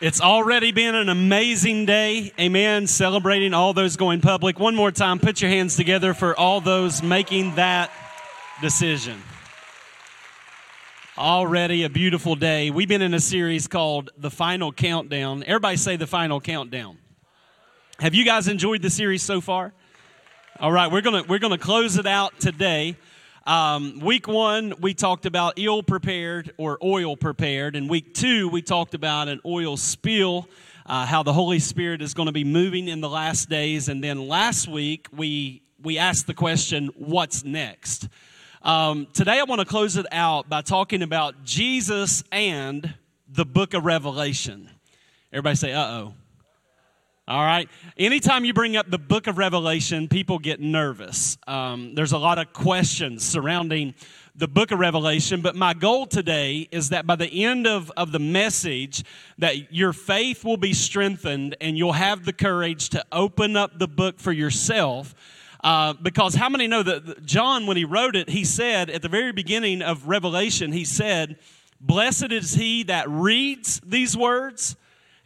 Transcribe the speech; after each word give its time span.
It's 0.00 0.20
already 0.20 0.70
been 0.70 0.94
an 0.94 1.08
amazing 1.08 1.84
day. 1.84 2.32
Amen. 2.38 2.86
Celebrating 2.86 3.52
all 3.52 3.72
those 3.72 3.96
going 3.96 4.20
public. 4.20 4.60
One 4.60 4.76
more 4.76 4.92
time, 4.92 5.18
put 5.18 5.42
your 5.42 5.50
hands 5.50 5.74
together 5.74 6.14
for 6.14 6.38
all 6.38 6.60
those 6.60 7.02
making 7.02 7.56
that 7.56 7.90
decision. 8.60 9.20
Already 11.18 11.82
a 11.82 11.88
beautiful 11.88 12.36
day. 12.36 12.70
We've 12.70 12.86
been 12.86 13.02
in 13.02 13.12
a 13.12 13.18
series 13.18 13.66
called 13.66 14.10
The 14.16 14.30
Final 14.30 14.70
Countdown. 14.70 15.42
Everybody 15.44 15.76
say 15.76 15.96
The 15.96 16.06
Final 16.06 16.40
Countdown. 16.40 16.96
Have 17.98 18.14
you 18.14 18.24
guys 18.24 18.46
enjoyed 18.46 18.82
the 18.82 18.90
series 18.90 19.24
so 19.24 19.40
far? 19.40 19.72
All 20.60 20.70
right, 20.70 20.92
we're 20.92 21.00
going 21.00 21.24
to 21.24 21.28
we're 21.28 21.40
going 21.40 21.58
to 21.58 21.58
close 21.58 21.96
it 21.96 22.06
out 22.06 22.38
today. 22.38 22.96
Um, 23.48 24.00
week 24.00 24.28
one, 24.28 24.74
we 24.78 24.92
talked 24.92 25.24
about 25.24 25.54
ill 25.56 25.82
prepared 25.82 26.52
or 26.58 26.76
oil 26.84 27.16
prepared. 27.16 27.76
And 27.76 27.88
week 27.88 28.12
two, 28.12 28.50
we 28.50 28.60
talked 28.60 28.92
about 28.92 29.28
an 29.28 29.40
oil 29.46 29.78
spill, 29.78 30.46
uh, 30.84 31.06
how 31.06 31.22
the 31.22 31.32
Holy 31.32 31.58
Spirit 31.58 32.02
is 32.02 32.12
going 32.12 32.26
to 32.26 32.32
be 32.32 32.44
moving 32.44 32.88
in 32.88 33.00
the 33.00 33.08
last 33.08 33.48
days. 33.48 33.88
And 33.88 34.04
then 34.04 34.28
last 34.28 34.68
week, 34.68 35.08
we, 35.16 35.62
we 35.82 35.96
asked 35.96 36.26
the 36.26 36.34
question, 36.34 36.90
what's 36.94 37.42
next? 37.42 38.08
Um, 38.60 39.06
today, 39.14 39.40
I 39.40 39.44
want 39.44 39.62
to 39.62 39.66
close 39.66 39.96
it 39.96 40.04
out 40.12 40.50
by 40.50 40.60
talking 40.60 41.00
about 41.00 41.42
Jesus 41.42 42.22
and 42.30 42.92
the 43.30 43.46
book 43.46 43.72
of 43.72 43.86
Revelation. 43.86 44.68
Everybody 45.32 45.56
say, 45.56 45.72
uh 45.72 45.86
oh. 45.86 46.14
All 47.28 47.44
right. 47.44 47.68
Anytime 47.98 48.46
you 48.46 48.54
bring 48.54 48.74
up 48.74 48.90
the 48.90 48.96
book 48.98 49.26
of 49.26 49.36
Revelation, 49.36 50.08
people 50.08 50.38
get 50.38 50.60
nervous. 50.60 51.36
Um, 51.46 51.94
there's 51.94 52.12
a 52.12 52.18
lot 52.18 52.38
of 52.38 52.54
questions 52.54 53.22
surrounding 53.22 53.94
the 54.34 54.48
book 54.48 54.70
of 54.70 54.78
Revelation, 54.78 55.42
but 55.42 55.54
my 55.54 55.74
goal 55.74 56.06
today 56.06 56.66
is 56.70 56.88
that 56.88 57.06
by 57.06 57.16
the 57.16 57.44
end 57.44 57.66
of, 57.66 57.92
of 57.98 58.12
the 58.12 58.18
message, 58.18 59.04
that 59.36 59.74
your 59.74 59.92
faith 59.92 60.42
will 60.42 60.56
be 60.56 60.72
strengthened 60.72 61.54
and 61.60 61.76
you'll 61.76 61.92
have 61.92 62.24
the 62.24 62.32
courage 62.32 62.88
to 62.90 63.04
open 63.12 63.58
up 63.58 63.78
the 63.78 63.88
book 63.88 64.18
for 64.18 64.32
yourself. 64.32 65.14
Uh, 65.62 65.92
because 65.92 66.34
how 66.34 66.48
many 66.48 66.66
know 66.66 66.82
that 66.82 67.26
John, 67.26 67.66
when 67.66 67.76
he 67.76 67.84
wrote 67.84 68.16
it, 68.16 68.30
he 68.30 68.46
said 68.46 68.88
at 68.88 69.02
the 69.02 69.08
very 69.10 69.32
beginning 69.32 69.82
of 69.82 70.08
Revelation, 70.08 70.72
he 70.72 70.86
said, 70.86 71.36
Blessed 71.78 72.32
is 72.32 72.54
he 72.54 72.84
that 72.84 73.06
reads 73.06 73.82
these 73.84 74.16
words, 74.16 74.76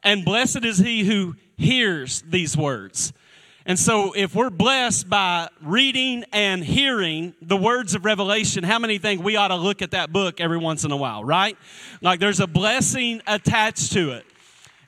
and 0.03 0.25
blessed 0.25 0.65
is 0.65 0.79
he 0.79 1.05
who 1.05 1.37
hears 1.63 2.23
these 2.23 2.57
words. 2.57 3.13
And 3.65 3.79
so, 3.79 4.13
if 4.13 4.35
we're 4.35 4.51
blessed 4.51 5.09
by 5.09 5.49
reading 5.63 6.25
and 6.33 6.65
hearing 6.65 7.33
the 7.41 7.57
words 7.57 7.95
of 7.95 8.05
Revelation, 8.05 8.65
how 8.65 8.81
many 8.81 8.99
think 8.99 9.23
we 9.23 9.37
ought 9.37 9.49
to 9.49 9.57
look 9.57 9.83
at 9.83 9.93
that 9.93 10.13
book 10.13 10.41
every 10.41 10.59
once 10.59 10.83
in 10.83 10.91
a 10.91 10.97
while, 10.97 11.23
right? 11.23 11.57
Like 12.01 12.19
there's 12.19 12.41
a 12.41 12.49
blessing 12.49 13.23
attached 13.25 13.93
to 13.93 14.11
it. 14.11 14.27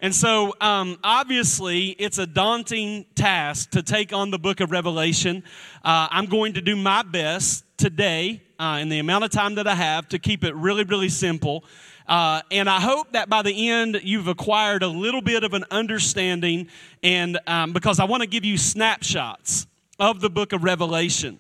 And 0.01 0.13
so, 0.13 0.55
um, 0.61 0.99
obviously, 1.05 1.91
it's 1.91 2.19
a 2.19 2.27
daunting 2.27 3.07
task 3.15 3.71
to 3.71 3.83
take 3.83 4.13
on 4.13 4.31
the 4.31 4.39
book 4.39 4.61
of 4.61 4.73
Revelation. 4.73 5.45
Uh, 5.85 6.09
I'm 6.11 6.27
going 6.27 6.55
to 6.55 6.61
do 6.61 6.75
my 6.75 7.03
best 7.03 7.65
today, 7.79 8.43
uh, 8.59 8.81
in 8.83 8.89
the 8.89 8.99
amount 8.99 9.25
of 9.25 9.31
time 9.31 9.55
that 9.55 9.69
I 9.69 9.75
have, 9.75 10.09
to 10.09 10.19
keep 10.19 10.43
it 10.43 10.55
really, 10.57 10.85
really 10.85 11.09
simple. 11.09 11.65
Uh, 12.07 12.43
and 12.51 12.69
I 12.69 12.81
hope 12.81 13.13
that 13.13 13.29
by 13.29 13.43
the 13.43 13.71
end 13.71 14.01
you've 14.03 14.29
acquired 14.29 14.83
a 14.83 14.89
little 14.89 15.23
bit 15.23 15.43
of 15.45 15.55
an 15.55 15.65
understanding, 15.71 16.69
and 17.03 17.39
um, 17.47 17.73
because 17.73 17.99
I 17.99 18.05
want 18.05 18.23
to 18.23 18.29
give 18.29 18.45
you 18.45 18.59
snapshots 18.59 19.67
of 19.99 20.21
the 20.21 20.31
book 20.31 20.53
of 20.53 20.65
Revelation. 20.65 21.39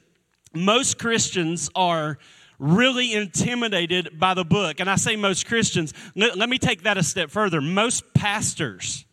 Most 0.54 0.98
Christians 0.98 1.68
are 1.74 2.18
really 2.58 3.12
intimidated 3.12 4.18
by 4.18 4.34
the 4.34 4.44
book. 4.44 4.80
And 4.80 4.88
I 4.88 4.96
say 4.96 5.16
most 5.16 5.46
Christians, 5.46 5.92
let, 6.14 6.38
let 6.38 6.48
me 6.48 6.58
take 6.58 6.84
that 6.84 6.96
a 6.96 7.02
step 7.02 7.30
further. 7.30 7.60
Most 7.60 8.14
pastors 8.14 9.04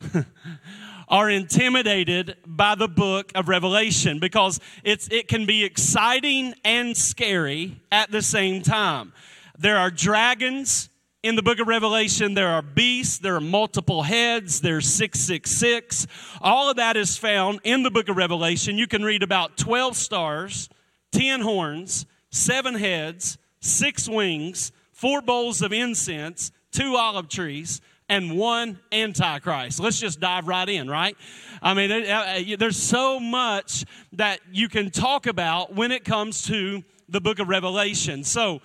are 1.08 1.30
intimidated 1.30 2.36
by 2.46 2.74
the 2.74 2.88
book 2.88 3.32
of 3.34 3.48
Revelation 3.48 4.18
because 4.18 4.60
it's, 4.84 5.08
it 5.08 5.28
can 5.28 5.46
be 5.46 5.64
exciting 5.64 6.54
and 6.64 6.96
scary 6.96 7.80
at 7.90 8.10
the 8.10 8.22
same 8.22 8.62
time. 8.62 9.12
There 9.58 9.76
are 9.76 9.90
dragons, 9.90 10.88
in 11.22 11.36
the 11.36 11.42
book 11.42 11.58
of 11.58 11.68
Revelation, 11.68 12.34
there 12.34 12.48
are 12.48 12.62
beasts, 12.62 13.18
there 13.18 13.36
are 13.36 13.40
multiple 13.40 14.02
heads, 14.02 14.60
there's 14.60 14.86
666. 14.88 16.06
All 16.40 16.70
of 16.70 16.76
that 16.76 16.96
is 16.96 17.16
found 17.18 17.60
in 17.62 17.82
the 17.82 17.90
book 17.90 18.08
of 18.08 18.16
Revelation. 18.16 18.78
You 18.78 18.86
can 18.86 19.04
read 19.04 19.22
about 19.22 19.58
12 19.58 19.96
stars, 19.96 20.70
10 21.12 21.42
horns, 21.42 22.06
7 22.30 22.74
heads, 22.74 23.36
6 23.60 24.08
wings, 24.08 24.72
4 24.92 25.20
bowls 25.20 25.60
of 25.60 25.72
incense, 25.72 26.52
2 26.72 26.96
olive 26.96 27.28
trees, 27.28 27.82
and 28.08 28.36
one 28.36 28.80
antichrist. 28.90 29.78
Let's 29.78 30.00
just 30.00 30.20
dive 30.20 30.48
right 30.48 30.68
in, 30.68 30.88
right? 30.88 31.16
I 31.62 31.74
mean, 31.74 31.92
uh, 31.92 32.40
there's 32.58 32.76
so 32.76 33.20
much 33.20 33.84
that 34.14 34.40
you 34.50 34.68
can 34.68 34.90
talk 34.90 35.26
about 35.26 35.74
when 35.74 35.92
it 35.92 36.04
comes 36.04 36.42
to 36.46 36.82
the 37.08 37.20
book 37.20 37.38
of 37.38 37.48
Revelation. 37.48 38.24
So, 38.24 38.62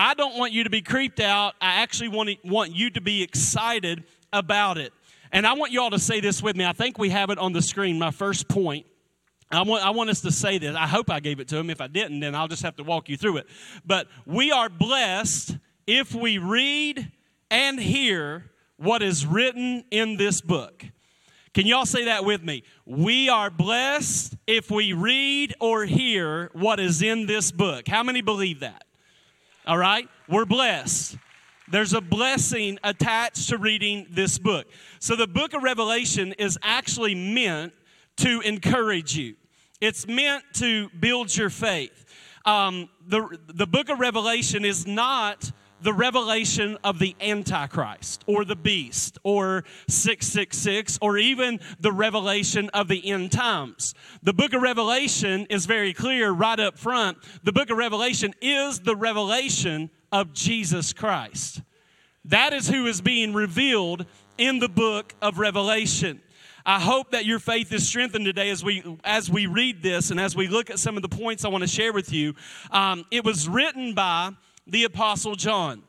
I 0.00 0.14
don't 0.14 0.38
want 0.38 0.52
you 0.52 0.62
to 0.62 0.70
be 0.70 0.80
creeped 0.80 1.18
out. 1.18 1.56
I 1.60 1.82
actually 1.82 2.10
want, 2.10 2.28
to, 2.28 2.36
want 2.44 2.72
you 2.72 2.88
to 2.90 3.00
be 3.00 3.20
excited 3.20 4.04
about 4.32 4.78
it. 4.78 4.92
And 5.32 5.44
I 5.44 5.54
want 5.54 5.72
you 5.72 5.82
all 5.82 5.90
to 5.90 5.98
say 5.98 6.20
this 6.20 6.40
with 6.40 6.54
me. 6.54 6.64
I 6.64 6.72
think 6.72 6.98
we 6.98 7.10
have 7.10 7.30
it 7.30 7.38
on 7.38 7.52
the 7.52 7.60
screen, 7.60 7.98
my 7.98 8.12
first 8.12 8.48
point. 8.48 8.86
I 9.50 9.62
want, 9.62 9.84
I 9.84 9.90
want 9.90 10.08
us 10.08 10.20
to 10.20 10.30
say 10.30 10.58
this. 10.58 10.76
I 10.76 10.86
hope 10.86 11.10
I 11.10 11.18
gave 11.18 11.40
it 11.40 11.48
to 11.48 11.56
him. 11.56 11.68
If 11.68 11.80
I 11.80 11.88
didn't, 11.88 12.20
then 12.20 12.36
I'll 12.36 12.46
just 12.46 12.62
have 12.62 12.76
to 12.76 12.84
walk 12.84 13.08
you 13.08 13.16
through 13.16 13.38
it. 13.38 13.48
But 13.84 14.06
we 14.24 14.52
are 14.52 14.68
blessed 14.68 15.56
if 15.84 16.14
we 16.14 16.38
read 16.38 17.10
and 17.50 17.80
hear 17.80 18.52
what 18.76 19.02
is 19.02 19.26
written 19.26 19.82
in 19.90 20.16
this 20.16 20.40
book. 20.40 20.84
Can 21.54 21.66
y'all 21.66 21.86
say 21.86 22.04
that 22.04 22.24
with 22.24 22.44
me? 22.44 22.62
We 22.86 23.30
are 23.30 23.50
blessed 23.50 24.36
if 24.46 24.70
we 24.70 24.92
read 24.92 25.56
or 25.58 25.86
hear 25.86 26.50
what 26.52 26.78
is 26.78 27.02
in 27.02 27.26
this 27.26 27.50
book. 27.50 27.88
How 27.88 28.04
many 28.04 28.20
believe 28.20 28.60
that? 28.60 28.84
All 29.68 29.76
right? 29.76 30.08
We're 30.30 30.46
blessed. 30.46 31.18
There's 31.70 31.92
a 31.92 32.00
blessing 32.00 32.78
attached 32.82 33.50
to 33.50 33.58
reading 33.58 34.06
this 34.10 34.38
book. 34.38 34.66
So, 34.98 35.14
the 35.14 35.26
book 35.26 35.52
of 35.52 35.62
Revelation 35.62 36.32
is 36.38 36.58
actually 36.62 37.14
meant 37.14 37.74
to 38.16 38.40
encourage 38.40 39.14
you, 39.14 39.36
it's 39.80 40.08
meant 40.08 40.42
to 40.54 40.88
build 40.98 41.36
your 41.36 41.50
faith. 41.50 42.06
Um, 42.46 42.88
the, 43.06 43.38
the 43.48 43.66
book 43.66 43.90
of 43.90 44.00
Revelation 44.00 44.64
is 44.64 44.86
not 44.86 45.52
the 45.82 45.92
revelation 45.92 46.76
of 46.84 46.98
the 46.98 47.14
Antichrist 47.20 48.24
or 48.26 48.44
the 48.44 48.56
beast 48.56 49.18
or 49.22 49.64
666 49.88 50.98
or 51.00 51.18
even 51.18 51.60
the 51.80 51.92
revelation 51.92 52.68
of 52.70 52.88
the 52.88 53.08
end 53.08 53.32
times. 53.32 53.94
The 54.22 54.32
book 54.32 54.52
of 54.52 54.62
Revelation 54.62 55.46
is 55.50 55.66
very 55.66 55.92
clear 55.92 56.30
right 56.30 56.58
up 56.58 56.78
front. 56.78 57.18
The 57.44 57.52
book 57.52 57.70
of 57.70 57.78
Revelation 57.78 58.34
is 58.40 58.80
the 58.80 58.96
revelation 58.96 59.90
of 60.12 60.32
Jesus 60.32 60.92
Christ. 60.92 61.62
That 62.24 62.52
is 62.52 62.68
who 62.68 62.86
is 62.86 63.00
being 63.00 63.32
revealed 63.32 64.06
in 64.36 64.58
the 64.58 64.68
book 64.68 65.14
of 65.22 65.38
Revelation. 65.38 66.20
I 66.66 66.78
hope 66.78 67.12
that 67.12 67.24
your 67.24 67.38
faith 67.38 67.72
is 67.72 67.88
strengthened 67.88 68.26
today 68.26 68.50
as 68.50 68.62
we 68.62 68.82
as 69.02 69.30
we 69.30 69.46
read 69.46 69.82
this 69.82 70.10
and 70.10 70.20
as 70.20 70.36
we 70.36 70.48
look 70.48 70.68
at 70.68 70.78
some 70.78 70.96
of 70.96 71.02
the 71.02 71.08
points 71.08 71.46
I 71.46 71.48
want 71.48 71.62
to 71.62 71.68
share 71.68 71.94
with 71.94 72.12
you. 72.12 72.34
Um, 72.70 73.06
it 73.10 73.24
was 73.24 73.48
written 73.48 73.94
by 73.94 74.32
the 74.68 74.84
Apostle 74.84 75.34
John. 75.34 75.82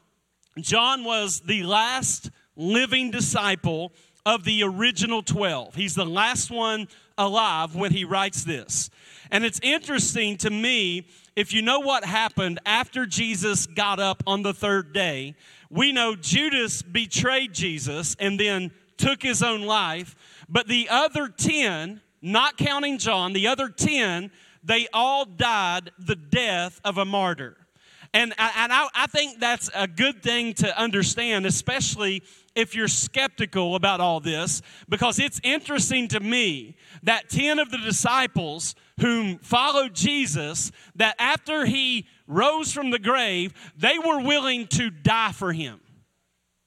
John 0.60 1.04
was 1.04 1.42
the 1.42 1.64
last 1.64 2.31
living 2.56 3.12
disciple 3.12 3.92
of 4.26 4.44
the 4.44 4.64
original 4.64 5.22
12. 5.22 5.76
He's 5.76 5.96
the 5.96 6.06
last 6.06 6.50
one 6.50 6.88
alive 7.18 7.76
when 7.76 7.92
he 7.92 8.06
writes 8.06 8.44
this. 8.44 8.90
And 9.31 9.46
it's 9.46 9.60
interesting 9.62 10.38
to 10.38 10.50
me, 10.50 11.08
if 11.36 11.54
you 11.54 11.62
know 11.62 11.80
what 11.80 12.04
happened 12.04 12.60
after 12.66 13.06
Jesus 13.06 13.68
got 13.68 14.00
up 14.00 14.24
on 14.26 14.44
the 14.44 14.54
third 14.54 14.94
day, 14.94 15.36
we 15.70 15.92
know 15.92 16.16
Judas 16.16 16.81
betrayed 16.81 17.54
Jesus 17.54 18.16
and 18.20 18.40
then 18.40 18.72
took 18.98 19.22
his 19.22 19.44
own 19.44 19.62
life. 19.62 20.16
But 20.48 20.68
the 20.68 20.88
other 20.90 21.28
10, 21.28 22.02
not 22.22 22.58
counting 22.58 22.98
John, 22.98 23.34
the 23.34 23.48
other 23.48 23.70
10, 23.70 24.31
they 24.64 24.88
all 24.94 25.26
died 25.26 25.92
the 25.98 26.16
death 26.16 26.81
of 26.84 26.98
a 26.98 27.06
martyr. 27.06 27.56
And, 28.13 28.33
and 28.38 28.73
I, 28.73 28.88
I 28.95 29.07
think 29.07 29.39
that's 29.39 29.69
a 29.75 29.88
good 29.88 30.23
thing 30.23 30.53
to 30.56 30.79
understand, 30.79 31.45
especially 31.45 32.23
if 32.56 32.73
you're 32.73 32.88
skeptical 32.88 33.75
about 33.75 34.01
all 34.01 34.19
this, 34.19 34.61
because 34.88 35.19
it's 35.19 35.39
interesting 35.44 36.07
to 36.09 36.19
me 36.19 36.75
that 37.03 37.29
10 37.29 37.59
of 37.59 37.69
the 37.69 37.77
disciples 37.77 38.73
whom 39.00 39.38
followed 39.39 39.94
Jesus, 39.94 40.71
that 40.95 41.15
after 41.19 41.65
he 41.65 42.07
rose 42.27 42.71
from 42.71 42.89
the 42.89 43.00
grave, 43.00 43.53
they 43.77 44.00
were 44.00 44.21
willing 44.21 44.67
to 44.67 44.89
die 44.89 45.31
for 45.31 45.53
him. 45.53 45.79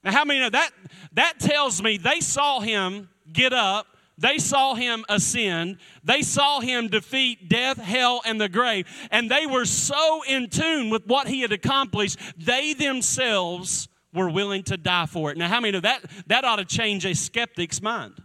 Now, 0.03 0.11
how 0.11 0.25
many 0.25 0.39
know 0.39 0.49
that? 0.49 0.71
That 1.13 1.39
tells 1.39 1.81
me 1.81 1.97
they 1.97 2.19
saw 2.19 2.59
him 2.59 3.09
get 3.31 3.53
up, 3.53 3.87
they 4.17 4.37
saw 4.37 4.75
him 4.75 5.03
ascend, 5.09 5.77
they 6.03 6.21
saw 6.21 6.59
him 6.59 6.87
defeat 6.87 7.49
death, 7.49 7.77
hell, 7.77 8.21
and 8.25 8.39
the 8.39 8.49
grave, 8.49 8.87
and 9.11 9.29
they 9.29 9.45
were 9.45 9.65
so 9.65 10.23
in 10.27 10.49
tune 10.49 10.89
with 10.89 11.05
what 11.07 11.27
he 11.27 11.41
had 11.41 11.51
accomplished, 11.51 12.19
they 12.37 12.73
themselves 12.73 13.87
were 14.13 14.29
willing 14.29 14.63
to 14.63 14.77
die 14.77 15.07
for 15.07 15.31
it. 15.31 15.37
Now, 15.37 15.47
how 15.47 15.59
many 15.59 15.71
know 15.71 15.79
that? 15.79 16.03
That 16.27 16.43
ought 16.43 16.57
to 16.57 16.65
change 16.65 17.05
a 17.05 17.15
skeptic's 17.15 17.81
mind 17.81 18.21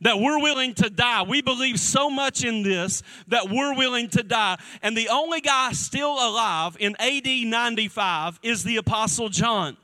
that 0.00 0.18
we're 0.18 0.40
willing 0.40 0.74
to 0.74 0.90
die. 0.90 1.22
We 1.22 1.42
believe 1.42 1.78
so 1.78 2.10
much 2.10 2.44
in 2.44 2.62
this 2.62 3.02
that 3.28 3.48
we're 3.48 3.76
willing 3.76 4.08
to 4.10 4.22
die. 4.22 4.58
And 4.82 4.96
the 4.96 5.08
only 5.08 5.40
guy 5.40 5.72
still 5.72 6.12
alive 6.12 6.76
in 6.80 6.96
AD 6.98 7.26
95 7.26 8.40
is 8.42 8.64
the 8.64 8.76
Apostle 8.76 9.28
John. 9.28 9.76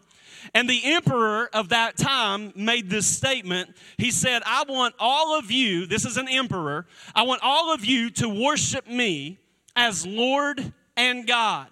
And 0.54 0.68
the 0.68 0.80
emperor 0.84 1.48
of 1.52 1.70
that 1.70 1.96
time 1.96 2.52
made 2.56 2.90
this 2.90 3.06
statement. 3.06 3.76
He 3.96 4.10
said, 4.10 4.42
I 4.44 4.64
want 4.68 4.94
all 4.98 5.38
of 5.38 5.50
you, 5.50 5.86
this 5.86 6.04
is 6.04 6.16
an 6.16 6.28
emperor, 6.28 6.86
I 7.14 7.22
want 7.22 7.42
all 7.42 7.72
of 7.72 7.84
you 7.84 8.10
to 8.10 8.28
worship 8.28 8.86
me 8.86 9.38
as 9.76 10.06
Lord 10.06 10.72
and 10.96 11.26
God. 11.26 11.68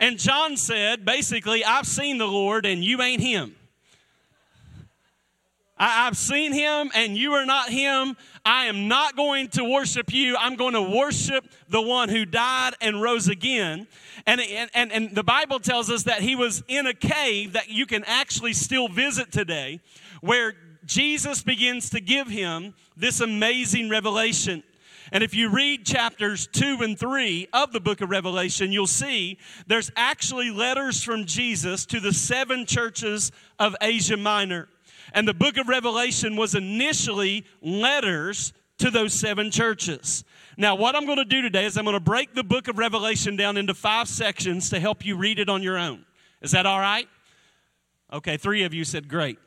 And 0.00 0.18
John 0.18 0.56
said, 0.56 1.04
basically, 1.04 1.64
I've 1.64 1.86
seen 1.86 2.18
the 2.18 2.26
Lord 2.26 2.66
and 2.66 2.82
you 2.82 3.02
ain't 3.02 3.22
him. 3.22 3.54
I, 5.82 6.04
have 6.04 6.16
seen 6.16 6.52
him 6.52 6.92
and 6.94 7.16
you 7.16 7.32
are 7.32 7.44
not 7.44 7.68
him. 7.68 8.16
I 8.44 8.66
am 8.66 8.86
not 8.86 9.16
going 9.16 9.48
to 9.48 9.64
worship 9.64 10.12
you. 10.12 10.36
I'm 10.38 10.54
going 10.54 10.74
to 10.74 10.82
worship 10.82 11.44
the 11.68 11.82
one 11.82 12.08
who 12.08 12.24
died 12.24 12.74
and 12.80 13.02
rose 13.02 13.26
again. 13.26 13.88
And, 14.24 14.40
and, 14.74 14.92
and 14.92 15.12
the 15.12 15.24
Bible 15.24 15.58
tells 15.58 15.90
us 15.90 16.04
that 16.04 16.22
he 16.22 16.36
was 16.36 16.62
in 16.68 16.86
a 16.86 16.94
cave 16.94 17.54
that 17.54 17.68
you 17.68 17.86
can 17.86 18.04
actually 18.06 18.52
still 18.52 18.86
visit 18.86 19.32
today, 19.32 19.80
where 20.20 20.54
Jesus 20.86 21.42
begins 21.42 21.90
to 21.90 22.00
give 22.00 22.28
him 22.28 22.74
this 22.96 23.20
amazing 23.20 23.90
revelation. 23.90 24.62
And 25.10 25.24
if 25.24 25.34
you 25.34 25.50
read 25.50 25.84
chapters 25.84 26.46
2 26.46 26.78
and 26.82 26.98
3 26.98 27.48
of 27.52 27.72
the 27.72 27.80
book 27.80 28.00
of 28.00 28.10
Revelation, 28.10 28.70
you'll 28.70 28.86
see 28.86 29.38
there's 29.66 29.90
actually 29.96 30.50
letters 30.50 31.02
from 31.02 31.26
Jesus 31.26 31.84
to 31.86 31.98
the 31.98 32.12
seven 32.12 32.66
churches 32.66 33.32
of 33.58 33.74
Asia 33.82 34.16
Minor. 34.16 34.68
And 35.12 35.26
the 35.26 35.34
book 35.34 35.56
of 35.56 35.68
Revelation 35.68 36.36
was 36.36 36.54
initially 36.54 37.44
letters 37.60 38.52
to 38.78 38.90
those 38.90 39.14
seven 39.14 39.50
churches. 39.50 40.24
Now, 40.56 40.74
what 40.74 40.96
I'm 40.96 41.06
going 41.06 41.18
to 41.18 41.24
do 41.24 41.42
today 41.42 41.64
is 41.64 41.76
I'm 41.76 41.84
going 41.84 41.94
to 41.94 42.00
break 42.00 42.34
the 42.34 42.44
book 42.44 42.68
of 42.68 42.78
Revelation 42.78 43.36
down 43.36 43.56
into 43.56 43.74
five 43.74 44.08
sections 44.08 44.70
to 44.70 44.80
help 44.80 45.04
you 45.04 45.16
read 45.16 45.38
it 45.38 45.48
on 45.48 45.62
your 45.62 45.78
own. 45.78 46.04
Is 46.40 46.50
that 46.50 46.66
all 46.66 46.80
right? 46.80 47.08
Okay, 48.12 48.36
three 48.36 48.64
of 48.64 48.74
you 48.74 48.84
said 48.84 49.08
great. 49.08 49.38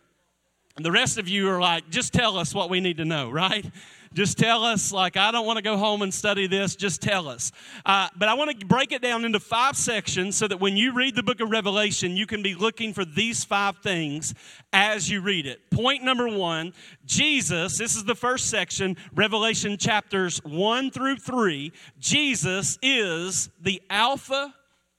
And 0.75 0.85
the 0.85 0.91
rest 0.91 1.17
of 1.17 1.29
you 1.29 1.49
are 1.49 1.59
like, 1.59 1.89
just 1.89 2.11
tell 2.11 2.37
us 2.37 2.53
what 2.53 2.69
we 2.69 2.81
need 2.81 2.97
to 2.97 3.05
know, 3.05 3.29
right? 3.29 3.65
Just 4.13 4.37
tell 4.37 4.63
us, 4.63 4.93
like, 4.93 5.17
I 5.17 5.31
don't 5.31 5.45
want 5.45 5.57
to 5.57 5.61
go 5.61 5.77
home 5.77 6.01
and 6.01 6.13
study 6.13 6.47
this. 6.47 6.75
Just 6.75 7.01
tell 7.01 7.27
us. 7.27 7.51
Uh, 7.85 8.07
but 8.17 8.29
I 8.29 8.33
want 8.33 8.57
to 8.57 8.65
break 8.65 8.93
it 8.93 9.01
down 9.01 9.25
into 9.25 9.41
five 9.41 9.75
sections 9.75 10.37
so 10.37 10.47
that 10.47 10.59
when 10.59 10.77
you 10.77 10.93
read 10.93 11.15
the 11.15 11.23
book 11.23 11.41
of 11.41 11.49
Revelation, 11.49 12.15
you 12.15 12.25
can 12.25 12.41
be 12.41 12.55
looking 12.55 12.93
for 12.93 13.03
these 13.03 13.43
five 13.43 13.77
things 13.77 14.33
as 14.71 15.09
you 15.09 15.21
read 15.21 15.45
it. 15.45 15.69
Point 15.69 16.03
number 16.03 16.29
one 16.29 16.73
Jesus, 17.05 17.77
this 17.77 17.95
is 17.95 18.05
the 18.05 18.15
first 18.15 18.49
section, 18.49 18.95
Revelation 19.13 19.77
chapters 19.77 20.39
one 20.43 20.91
through 20.91 21.17
three. 21.17 21.73
Jesus 21.99 22.77
is 22.81 23.49
the 23.61 23.81
Alpha 23.89 24.53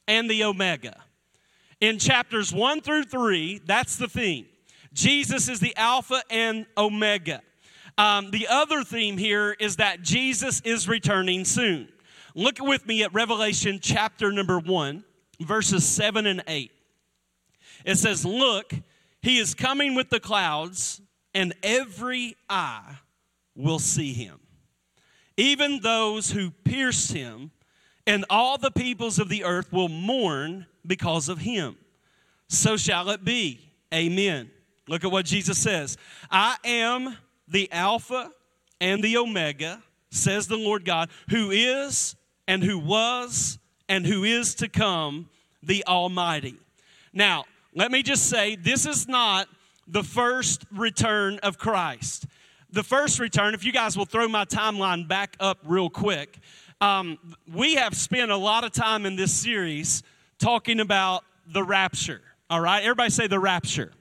and 0.09 0.31
the 0.31 0.45
Omega. 0.45 1.03
In 1.81 1.99
chapters 1.99 2.53
one 2.53 2.83
through 2.83 3.05
three, 3.05 3.61
that's 3.65 3.97
the 3.97 4.09
theme. 4.09 4.47
Jesus 4.97 5.51
is 5.51 5.61
the 5.61 5.77
Alpha 5.77 6.23
and 6.31 6.65
Omega. 6.77 7.43
Um, 7.99 8.31
the 8.31 8.47
other 8.49 8.83
theme 8.83 9.19
here 9.19 9.55
is 9.61 9.77
that 9.77 10.01
Jesus 10.01 10.63
is 10.63 10.89
returning 10.89 11.45
soon. 11.45 11.89
Look 12.35 12.57
with 12.61 12.87
me 12.87 13.03
at 13.03 13.13
Revelation 13.13 13.79
chapter 13.81 14.33
number 14.33 14.59
1, 14.59 15.05
verses 15.41 15.87
7 15.87 16.27
and 16.27 16.43
8. 16.49 16.73
It 17.85 17.97
says, 17.99 18.25
Look, 18.25 18.73
he 19.21 19.37
is 19.37 19.55
coming 19.55 19.95
with 19.95 20.09
the 20.09 20.19
clouds, 20.19 21.03
and 21.35 21.55
every 21.63 22.35
eye 22.49 22.97
will 23.55 23.79
see 23.79 24.15
him, 24.15 24.41
even 25.37 25.81
those 25.81 26.31
who 26.31 26.51
pierced 26.51 27.13
him, 27.13 27.51
and 28.07 28.25
all 28.31 28.57
the 28.57 28.71
peoples 28.71 29.19
of 29.19 29.29
the 29.29 29.45
earth 29.45 29.71
will 29.75 29.91
mourn 29.91 30.67
because 30.87 31.29
of 31.29 31.39
him. 31.39 31.77
So 32.49 32.79
shall 32.79 33.11
it 33.11 33.25
be. 33.25 33.61
Amen. 33.93 34.51
Look 34.89 35.05
at 35.05 35.11
what 35.11 35.27
Jesus 35.27 35.59
says 35.59 35.97
I 36.31 36.57
am 36.65 37.17
the 37.49 37.71
Alpha 37.73 38.31
and 38.81 39.03
the 39.03 39.17
Omega, 39.17 39.83
says 40.11 40.47
the 40.47 40.57
Lord 40.57 40.85
God, 40.85 41.11
who 41.31 41.51
is 41.51 42.17
and 42.47 42.63
who 42.63 42.79
was 42.79 43.59
and 43.89 44.07
who 44.07 44.25
is 44.25 44.55
to 44.57 44.69
come, 44.69 45.29
the 45.63 45.85
Almighty. 45.87 46.57
Now, 47.13 47.45
let 47.75 47.91
me 47.91 48.03
just 48.03 48.29
say 48.29 48.57
this 48.57 48.87
is 48.87 49.09
not 49.09 49.49
the 49.87 50.03
first 50.03 50.65
return 50.73 51.39
of 51.43 51.59
Christ. 51.59 52.27
The 52.71 52.83
first 52.83 53.21
return, 53.21 53.55
if 53.55 53.65
you 53.65 53.73
guys 53.73 53.97
will 53.97 54.05
throw 54.05 54.29
my 54.29 54.45
timeline 54.45 55.07
back 55.07 55.37
up 55.41 55.59
real 55.65 55.89
quick, 55.89 56.39
um, 56.81 57.19
we 57.53 57.77
have 57.77 57.95
spent 57.95 58.31
a 58.31 58.37
lot 58.37 58.65
of 58.65 58.73
time 58.73 59.07
in 59.07 59.17
this 59.17 59.33
series 59.33 60.03
talking 60.39 60.81
about 60.81 61.25
the 61.47 61.63
rapture. 61.63 62.21
All 62.51 62.61
right, 62.61 62.83
everybody 62.83 63.11
say 63.11 63.29
the 63.29 63.39
rapture. 63.39 63.93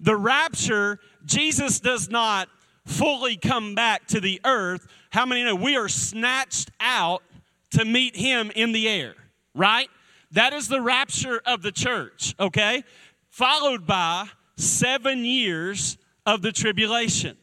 The 0.00 0.16
rapture, 0.16 0.98
Jesus 1.24 1.80
does 1.80 2.08
not 2.08 2.48
fully 2.86 3.36
come 3.36 3.74
back 3.74 4.06
to 4.08 4.20
the 4.20 4.40
earth, 4.44 4.86
how 5.10 5.24
many 5.24 5.44
know 5.44 5.54
we 5.54 5.76
are 5.76 5.88
snatched 5.88 6.70
out 6.80 7.22
to 7.70 7.84
meet 7.84 8.16
him 8.16 8.50
in 8.54 8.72
the 8.72 8.88
air, 8.88 9.14
right? 9.54 9.88
That 10.32 10.52
is 10.52 10.68
the 10.68 10.80
rapture 10.80 11.40
of 11.46 11.62
the 11.62 11.72
church, 11.72 12.34
okay? 12.38 12.84
Followed 13.30 13.86
by 13.86 14.28
seven 14.56 15.24
years 15.24 15.96
of 16.26 16.42
the 16.42 16.52
tribulation. 16.52 17.36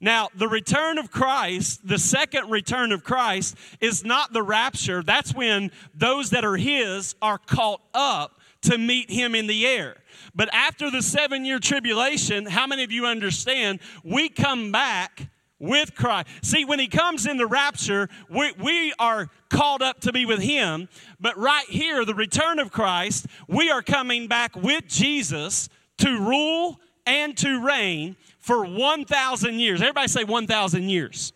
Now, 0.00 0.28
the 0.34 0.46
return 0.46 0.98
of 0.98 1.10
Christ, 1.10 1.86
the 1.86 1.98
second 1.98 2.50
return 2.50 2.92
of 2.92 3.02
Christ, 3.02 3.56
is 3.80 4.04
not 4.04 4.32
the 4.32 4.42
rapture. 4.42 5.02
That's 5.02 5.34
when 5.34 5.72
those 5.92 6.30
that 6.30 6.44
are 6.44 6.56
His 6.56 7.16
are 7.20 7.38
caught 7.38 7.80
up 7.92 8.40
to 8.62 8.78
meet 8.78 9.10
Him 9.10 9.34
in 9.34 9.48
the 9.48 9.66
air. 9.66 9.96
But 10.38 10.54
after 10.54 10.88
the 10.88 11.02
seven 11.02 11.44
year 11.44 11.58
tribulation, 11.58 12.46
how 12.46 12.68
many 12.68 12.84
of 12.84 12.92
you 12.92 13.06
understand 13.06 13.80
we 14.04 14.28
come 14.28 14.70
back 14.70 15.26
with 15.58 15.96
Christ? 15.96 16.28
See, 16.42 16.64
when 16.64 16.78
He 16.78 16.86
comes 16.86 17.26
in 17.26 17.38
the 17.38 17.46
rapture, 17.46 18.08
we, 18.30 18.52
we 18.52 18.94
are 19.00 19.30
called 19.50 19.82
up 19.82 19.98
to 20.02 20.12
be 20.12 20.26
with 20.26 20.38
Him. 20.38 20.88
But 21.18 21.36
right 21.36 21.68
here, 21.68 22.04
the 22.04 22.14
return 22.14 22.60
of 22.60 22.70
Christ, 22.70 23.26
we 23.48 23.68
are 23.72 23.82
coming 23.82 24.28
back 24.28 24.54
with 24.54 24.86
Jesus 24.86 25.68
to 25.98 26.08
rule 26.08 26.78
and 27.04 27.36
to 27.38 27.60
reign 27.66 28.14
for 28.38 28.64
1,000 28.64 29.58
years. 29.58 29.82
Everybody 29.82 30.06
say 30.06 30.22
1,000 30.22 30.88
years. 30.88 31.32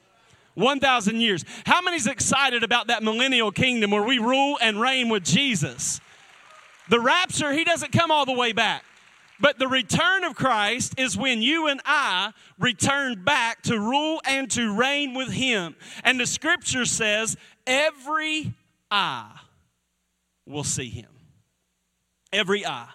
1,000 0.55 1.21
years. 1.21 1.45
How 1.67 1.81
many's 1.81 2.07
excited 2.07 2.63
about 2.63 2.87
that 2.87 3.03
millennial 3.03 3.51
kingdom 3.51 3.91
where 3.91 4.05
we 4.05 4.19
rule 4.19 4.59
and 4.63 4.81
reign 4.81 5.09
with 5.09 5.25
Jesus? 5.25 6.01
The 6.89 7.01
rapture, 7.01 7.53
he 7.53 7.65
doesn't 7.65 7.91
come 7.91 8.13
all 8.13 8.27
the 8.27 8.33
way 8.33 8.53
back. 8.53 8.85
But 9.43 9.59
the 9.59 9.67
return 9.67 10.23
of 10.23 10.37
Christ 10.37 10.95
is 10.97 11.19
when 11.19 11.43
you 11.43 11.67
and 11.67 11.81
I 11.85 12.33
return 12.61 13.25
back 13.25 13.63
to 13.65 13.77
rule 13.77 14.21
and 14.25 14.49
to 14.53 14.73
reign 14.73 15.15
with 15.15 15.33
Him. 15.33 15.75
And 16.05 16.21
the 16.21 16.27
scripture 16.27 16.85
says, 16.85 17.37
every 17.67 18.55
eye 18.89 19.37
will 20.47 20.63
see 20.63 20.89
Him. 20.89 21.09
Every 22.33 22.65
eye. 22.65 22.91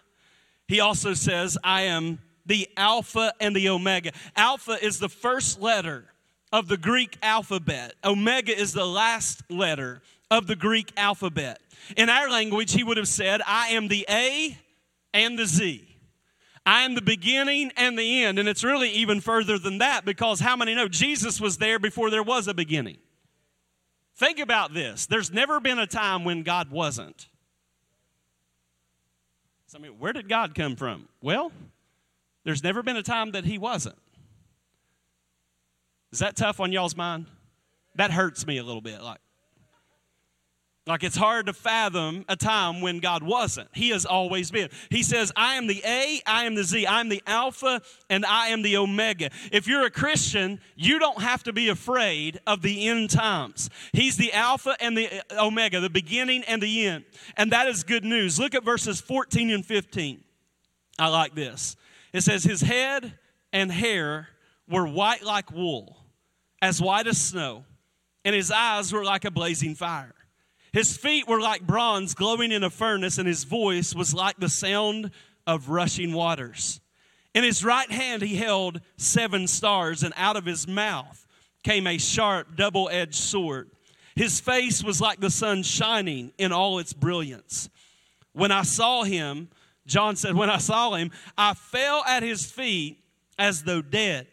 He 0.70 0.80
also 0.80 1.13
says, 1.13 1.58
I 1.66 1.82
am 1.82 2.20
the 2.46 2.70
Alpha 2.77 3.34
and 3.42 3.54
the 3.54 3.68
Omega. 3.68 4.12
Alpha 4.38 4.82
is 4.82 5.00
the 5.00 5.10
first 5.10 5.62
letter 5.62 6.06
of 6.54 6.70
the 6.70 6.77
Greek 6.77 7.18
alphabet, 7.22 7.94
Omega 8.06 8.58
is 8.58 8.72
the 8.72 8.86
last 8.86 9.44
letter 9.50 10.01
of 10.32 10.48
the 10.48 10.56
Greek 10.56 10.94
alphabet. 10.96 11.60
In 11.98 12.10
our 12.10 12.30
language, 12.30 12.72
he 12.72 12.86
would 12.86 12.96
have 12.96 13.10
said, 13.10 13.42
I 13.46 13.72
am 13.72 13.89
the 13.89 14.06
A 14.10 14.58
and 15.13 15.38
the 15.38 15.46
Z. 15.46 15.87
I 16.67 16.81
am 16.81 16.95
the 16.95 17.01
beginning 17.01 17.71
and 17.77 17.97
the 17.97 18.25
end. 18.25 18.38
And 18.38 18.50
it's 18.50 18.62
really 18.62 18.89
even 18.89 19.21
further 19.21 19.57
than 19.57 19.77
that 19.77 20.03
because 20.03 20.41
how 20.41 20.57
many 20.57 20.75
know 20.75 20.89
Jesus 20.89 21.39
was 21.39 21.57
there 21.57 21.79
before 21.79 22.09
there 22.09 22.21
was 22.21 22.50
a 22.50 22.53
beginning? 22.53 22.97
Think 24.17 24.38
about 24.39 24.74
this. 24.74 25.05
There's 25.05 25.31
never 25.31 25.62
been 25.62 25.79
a 25.79 25.88
time 25.88 26.25
when 26.25 26.43
God 26.43 26.69
wasn't. 26.69 27.29
So, 29.67 29.77
I 29.77 29.81
mean, 29.81 29.93
where 29.97 30.12
did 30.12 30.27
God 30.27 30.55
come 30.55 30.75
from? 30.75 31.07
Well, 31.21 31.53
there's 32.43 32.63
never 32.63 32.83
been 32.83 32.97
a 32.97 33.03
time 33.03 33.31
that 33.31 33.45
He 33.45 33.57
wasn't. 33.57 33.97
Is 36.12 36.19
that 36.19 36.36
tough 36.36 36.59
on 36.59 36.74
y'all's 36.74 36.97
mind? 36.97 37.27
That 37.95 38.12
hurts 38.12 38.45
me 38.45 38.57
a 38.57 38.63
little 38.63 38.81
bit. 38.81 39.01
Like, 39.01 39.19
like 40.88 41.03
it's 41.03 41.17
hard 41.17 41.48
to 41.48 41.53
fathom 41.53 42.24
a 42.29 42.36
time 42.38 42.79
when 42.79 43.00
God 43.00 43.22
wasn't. 43.22 43.67
He 43.74 43.89
has 43.89 44.06
always 44.06 44.50
been. 44.50 44.70
He 44.89 45.03
says, 45.03 45.34
I 45.36 45.56
am 45.56 45.67
the 45.67 45.82
A, 45.86 46.22
I 46.25 46.46
am 46.46 46.56
the 46.56 46.63
Z, 46.63 46.86
I 46.86 47.01
am 47.01 47.10
the 47.10 47.22
Alpha, 47.27 47.82
and 48.10 48.25
I 48.25 48.48
am 48.48 48.62
the 48.62 48.77
Omega. 48.77 49.29
If 49.51 49.67
you're 49.67 49.86
a 49.86 49.91
Christian, 49.91 50.62
you 50.75 50.98
don't 50.98 51.22
have 51.22 51.44
to 51.44 51.53
be 51.53 51.67
afraid 51.67 52.39
of 52.48 52.62
the 52.62 52.88
end 52.88 53.10
times. 53.10 53.70
He's 53.91 54.15
the 54.15 54.32
Alpha 54.32 54.75
and 54.79 54.98
the 54.98 55.10
uh, 55.29 55.46
Omega, 55.46 55.82
the 55.82 55.89
beginning 55.89 56.44
and 56.44 56.63
the 56.63 56.88
end. 56.88 57.03
And 57.36 57.51
that 57.51 57.67
is 57.67 57.84
good 57.84 58.06
news. 58.06 58.39
Look 58.39 58.56
at 58.56 58.63
verses 58.63 59.01
14 59.01 59.51
and 59.51 59.65
15. 59.65 60.24
I 60.98 61.10
like 61.10 61.36
this. 61.36 61.75
It 62.13 62.22
says, 62.22 62.44
His 62.44 62.62
head 62.62 63.13
and 63.51 63.72
hair 63.72 64.29
were 64.70 64.88
white 64.88 65.24
like 65.24 65.51
wool, 65.51 65.98
as 66.62 66.82
white 66.82 67.08
as 67.08 67.20
snow, 67.20 67.65
and 68.24 68.34
his 68.34 68.51
eyes 68.51 68.91
were 68.91 69.03
like 69.03 69.25
a 69.25 69.32
blazing 69.32 69.75
fire. 69.75 70.13
His 70.77 70.96
feet 70.96 71.27
were 71.27 71.41
like 71.41 71.65
bronze 71.65 72.13
glowing 72.13 72.51
in 72.51 72.63
a 72.63 72.69
furnace, 72.69 73.17
and 73.17 73.27
his 73.27 73.46
voice 73.46 73.96
was 73.96 74.13
like 74.13 74.38
the 74.38 74.48
sound 74.48 75.10
of 75.48 75.69
rushing 75.69 76.13
waters. 76.13 76.79
In 77.34 77.43
his 77.43 77.65
right 77.65 77.89
hand 77.89 78.22
he 78.22 78.36
held 78.36 78.81
seven 78.96 79.48
stars, 79.48 80.03
and 80.03 80.13
out 80.15 80.36
of 80.36 80.46
his 80.46 80.67
mouth 80.67 81.25
came 81.63 81.88
a 81.88 81.98
sharp, 81.98 82.55
double 82.55 82.89
edged 82.91 83.15
sword. 83.15 83.72
His 84.15 84.39
face 84.39 84.84
was 84.84 85.01
like 85.01 85.19
the 85.19 85.31
sun 85.31 85.63
shining 85.63 86.31
in 86.38 86.51
all 86.51 86.77
its 86.77 86.93
brilliance. 86.93 87.69
When 88.34 88.51
I 88.51 88.62
saw 88.62 89.01
him, 89.01 89.50
John 89.88 90.15
said, 90.15 90.36
When 90.36 90.51
I 90.51 90.60
saw 90.60 90.93
him, 90.93 91.10
I 91.36 91.55
fell 91.55 92.03
at 92.03 92.22
his 92.22 92.46
feet 92.46 93.00
as 93.39 93.63
though 93.63 93.81
dead. 93.81 94.27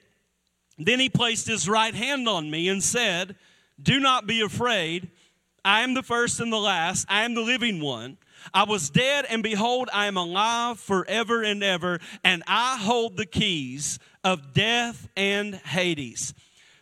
Then 0.76 1.00
he 1.00 1.08
placed 1.08 1.46
his 1.46 1.70
right 1.70 1.94
hand 1.94 2.28
on 2.28 2.50
me 2.50 2.68
and 2.68 2.82
said, 2.82 3.34
Do 3.82 3.98
not 3.98 4.26
be 4.26 4.42
afraid. 4.42 5.08
I 5.64 5.82
am 5.82 5.94
the 5.94 6.02
first 6.02 6.40
and 6.40 6.52
the 6.52 6.58
last. 6.58 7.06
I 7.08 7.24
am 7.24 7.34
the 7.34 7.40
living 7.40 7.80
one. 7.80 8.18
I 8.52 8.64
was 8.64 8.90
dead, 8.90 9.24
and 9.30 9.42
behold, 9.42 9.88
I 9.92 10.06
am 10.06 10.16
alive 10.16 10.78
forever 10.78 11.42
and 11.42 11.62
ever, 11.62 12.00
and 12.22 12.42
I 12.46 12.76
hold 12.76 13.16
the 13.16 13.24
keys 13.24 13.98
of 14.22 14.52
death 14.52 15.08
and 15.16 15.54
Hades. 15.54 16.34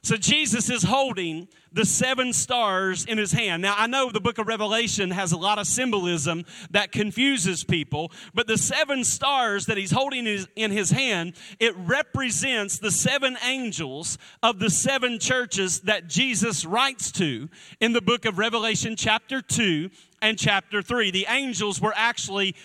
So 0.05 0.17
Jesus 0.17 0.69
is 0.69 0.83
holding 0.83 1.47
the 1.73 1.85
seven 1.85 2.33
stars 2.33 3.05
in 3.05 3.19
his 3.19 3.31
hand. 3.31 3.63
Now, 3.63 3.77
I 3.79 3.87
know 3.87 4.11
the 4.11 4.21
book 4.21 4.39
of 4.39 4.49
Revelation 4.49 5.13
has 5.13 5.31
a 5.31 5.37
lot 5.37 5.61
of 5.61 5.67
symbolism 5.69 6.45
that 6.73 6.91
confuses 6.91 7.63
people, 7.63 8.11
but 8.35 8.49
the 8.49 8.59
seven 8.59 9.05
stars 9.05 9.67
that 9.67 9.77
he's 9.77 9.93
holding 9.93 10.27
in 10.27 10.71
his 10.73 10.91
hand, 10.91 11.35
it 11.61 11.77
represents 11.77 12.79
the 12.79 12.91
seven 12.91 13.37
angels 13.45 14.19
of 14.43 14.59
the 14.59 14.71
seven 14.71 15.21
churches 15.21 15.83
that 15.83 16.09
Jesus 16.09 16.65
writes 16.65 17.13
to 17.13 17.49
in 17.81 17.93
the 17.93 18.03
book 18.03 18.25
of 18.25 18.39
Revelation, 18.39 18.97
chapter 18.97 19.41
2 19.41 19.89
and 20.21 20.37
chapter 20.37 20.83
3. 20.83 21.13
The 21.13 21.27
angels 21.29 21.81
were 21.81 21.95
actually 21.95 22.57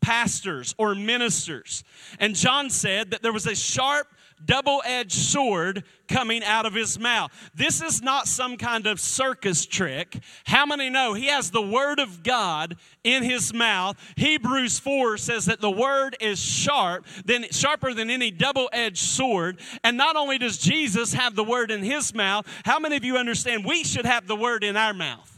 pastors 0.00 0.74
or 0.78 0.94
ministers. 0.94 1.84
And 2.18 2.34
John 2.34 2.70
said 2.70 3.10
that 3.10 3.22
there 3.22 3.32
was 3.32 3.46
a 3.46 3.54
sharp 3.54 4.06
double 4.44 4.82
edged 4.84 5.12
sword 5.12 5.84
coming 6.08 6.44
out 6.44 6.66
of 6.66 6.74
his 6.74 6.98
mouth. 6.98 7.30
This 7.54 7.82
is 7.82 8.02
not 8.02 8.28
some 8.28 8.56
kind 8.56 8.86
of 8.86 9.00
circus 9.00 9.66
trick. 9.66 10.18
How 10.44 10.66
many 10.66 10.90
know 10.90 11.14
he 11.14 11.26
has 11.26 11.50
the 11.50 11.62
word 11.62 11.98
of 11.98 12.22
God 12.22 12.76
in 13.02 13.22
his 13.22 13.52
mouth? 13.52 13.96
Hebrews 14.16 14.78
4 14.78 15.16
says 15.16 15.46
that 15.46 15.60
the 15.60 15.70
word 15.70 16.16
is 16.20 16.38
sharp, 16.38 17.06
then 17.24 17.46
sharper 17.50 17.94
than 17.94 18.10
any 18.10 18.30
double 18.30 18.68
edged 18.72 18.98
sword. 18.98 19.60
And 19.82 19.96
not 19.96 20.16
only 20.16 20.38
does 20.38 20.58
Jesus 20.58 21.12
have 21.14 21.34
the 21.34 21.44
word 21.44 21.70
in 21.70 21.82
his 21.82 22.14
mouth, 22.14 22.46
how 22.64 22.78
many 22.78 22.96
of 22.96 23.04
you 23.04 23.16
understand 23.16 23.64
we 23.64 23.84
should 23.84 24.06
have 24.06 24.26
the 24.26 24.36
word 24.36 24.64
in 24.64 24.76
our 24.76 24.94
mouth? 24.94 25.32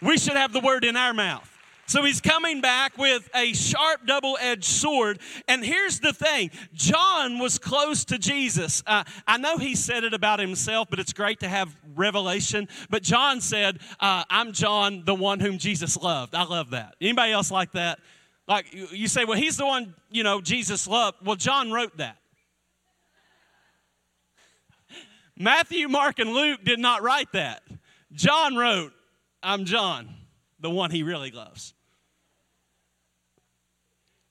We 0.00 0.18
should 0.18 0.36
have 0.36 0.52
the 0.52 0.60
word 0.60 0.84
in 0.84 0.96
our 0.96 1.14
mouth. 1.14 1.50
So 1.86 2.04
he's 2.04 2.20
coming 2.20 2.60
back 2.60 2.96
with 2.96 3.28
a 3.34 3.52
sharp 3.52 4.06
double 4.06 4.38
edged 4.40 4.64
sword. 4.64 5.20
And 5.48 5.64
here's 5.64 6.00
the 6.00 6.12
thing 6.12 6.50
John 6.72 7.38
was 7.38 7.58
close 7.58 8.04
to 8.06 8.18
Jesus. 8.18 8.82
Uh, 8.86 9.04
I 9.26 9.36
know 9.38 9.58
he 9.58 9.74
said 9.74 10.04
it 10.04 10.14
about 10.14 10.40
himself, 10.40 10.88
but 10.90 10.98
it's 10.98 11.12
great 11.12 11.40
to 11.40 11.48
have 11.48 11.74
revelation. 11.94 12.68
But 12.90 13.02
John 13.02 13.40
said, 13.40 13.78
uh, 14.00 14.24
I'm 14.30 14.52
John, 14.52 15.04
the 15.04 15.14
one 15.14 15.40
whom 15.40 15.58
Jesus 15.58 15.96
loved. 15.96 16.34
I 16.34 16.44
love 16.44 16.70
that. 16.70 16.96
Anybody 17.00 17.32
else 17.32 17.50
like 17.50 17.72
that? 17.72 17.98
Like 18.46 18.66
you 18.72 19.08
say, 19.08 19.24
well, 19.24 19.38
he's 19.38 19.56
the 19.56 19.66
one, 19.66 19.94
you 20.10 20.22
know, 20.22 20.40
Jesus 20.40 20.86
loved. 20.86 21.24
Well, 21.24 21.36
John 21.36 21.72
wrote 21.72 21.96
that. 21.96 22.18
Matthew, 25.36 25.88
Mark, 25.88 26.18
and 26.18 26.30
Luke 26.30 26.60
did 26.62 26.78
not 26.78 27.02
write 27.02 27.32
that. 27.32 27.62
John 28.12 28.54
wrote, 28.54 28.92
I'm 29.42 29.64
John, 29.64 30.14
the 30.60 30.70
one 30.70 30.90
he 30.90 31.02
really 31.02 31.30
loves. 31.30 31.73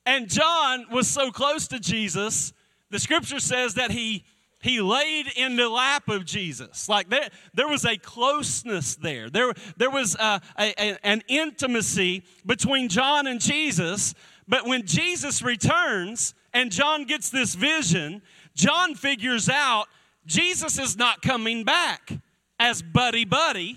And 0.05 0.29
John 0.29 0.86
was 0.91 1.07
so 1.07 1.31
close 1.31 1.67
to 1.69 1.79
Jesus, 1.79 2.53
the 2.89 3.00
scripture 3.00 3.39
says 3.39 3.75
that 3.75 3.91
he 3.91 4.25
he 4.63 4.79
laid 4.79 5.27
in 5.36 5.57
the 5.57 5.67
lap 5.67 6.07
of 6.07 6.24
Jesus. 6.24 6.88
Like 6.88 7.10
there, 7.10 7.27
there 7.53 7.67
was 7.67 7.83
a 7.83 7.98
closeness 7.98 8.95
there. 8.95 9.29
There, 9.29 9.53
there 9.75 9.89
was 9.89 10.15
uh, 10.15 10.39
a, 10.57 10.74
a, 10.81 10.98
an 11.05 11.22
intimacy 11.27 12.24
between 12.45 12.88
John 12.88 13.27
and 13.27 13.41
Jesus. 13.41 14.15
But 14.48 14.65
when 14.65 14.86
Jesus 14.86 15.41
returns 15.41 16.33
and 16.53 16.72
John 16.72 17.03
gets 17.03 17.29
this 17.29 17.55
vision, 17.55 18.22
John 18.55 18.95
figures 18.95 19.50
out 19.50 19.88
Jesus 20.25 20.79
is 20.79 20.95
not 20.95 21.22
coming 21.22 21.65
back 21.65 22.13
as 22.57 22.81
buddy 22.81 23.25
buddy, 23.25 23.75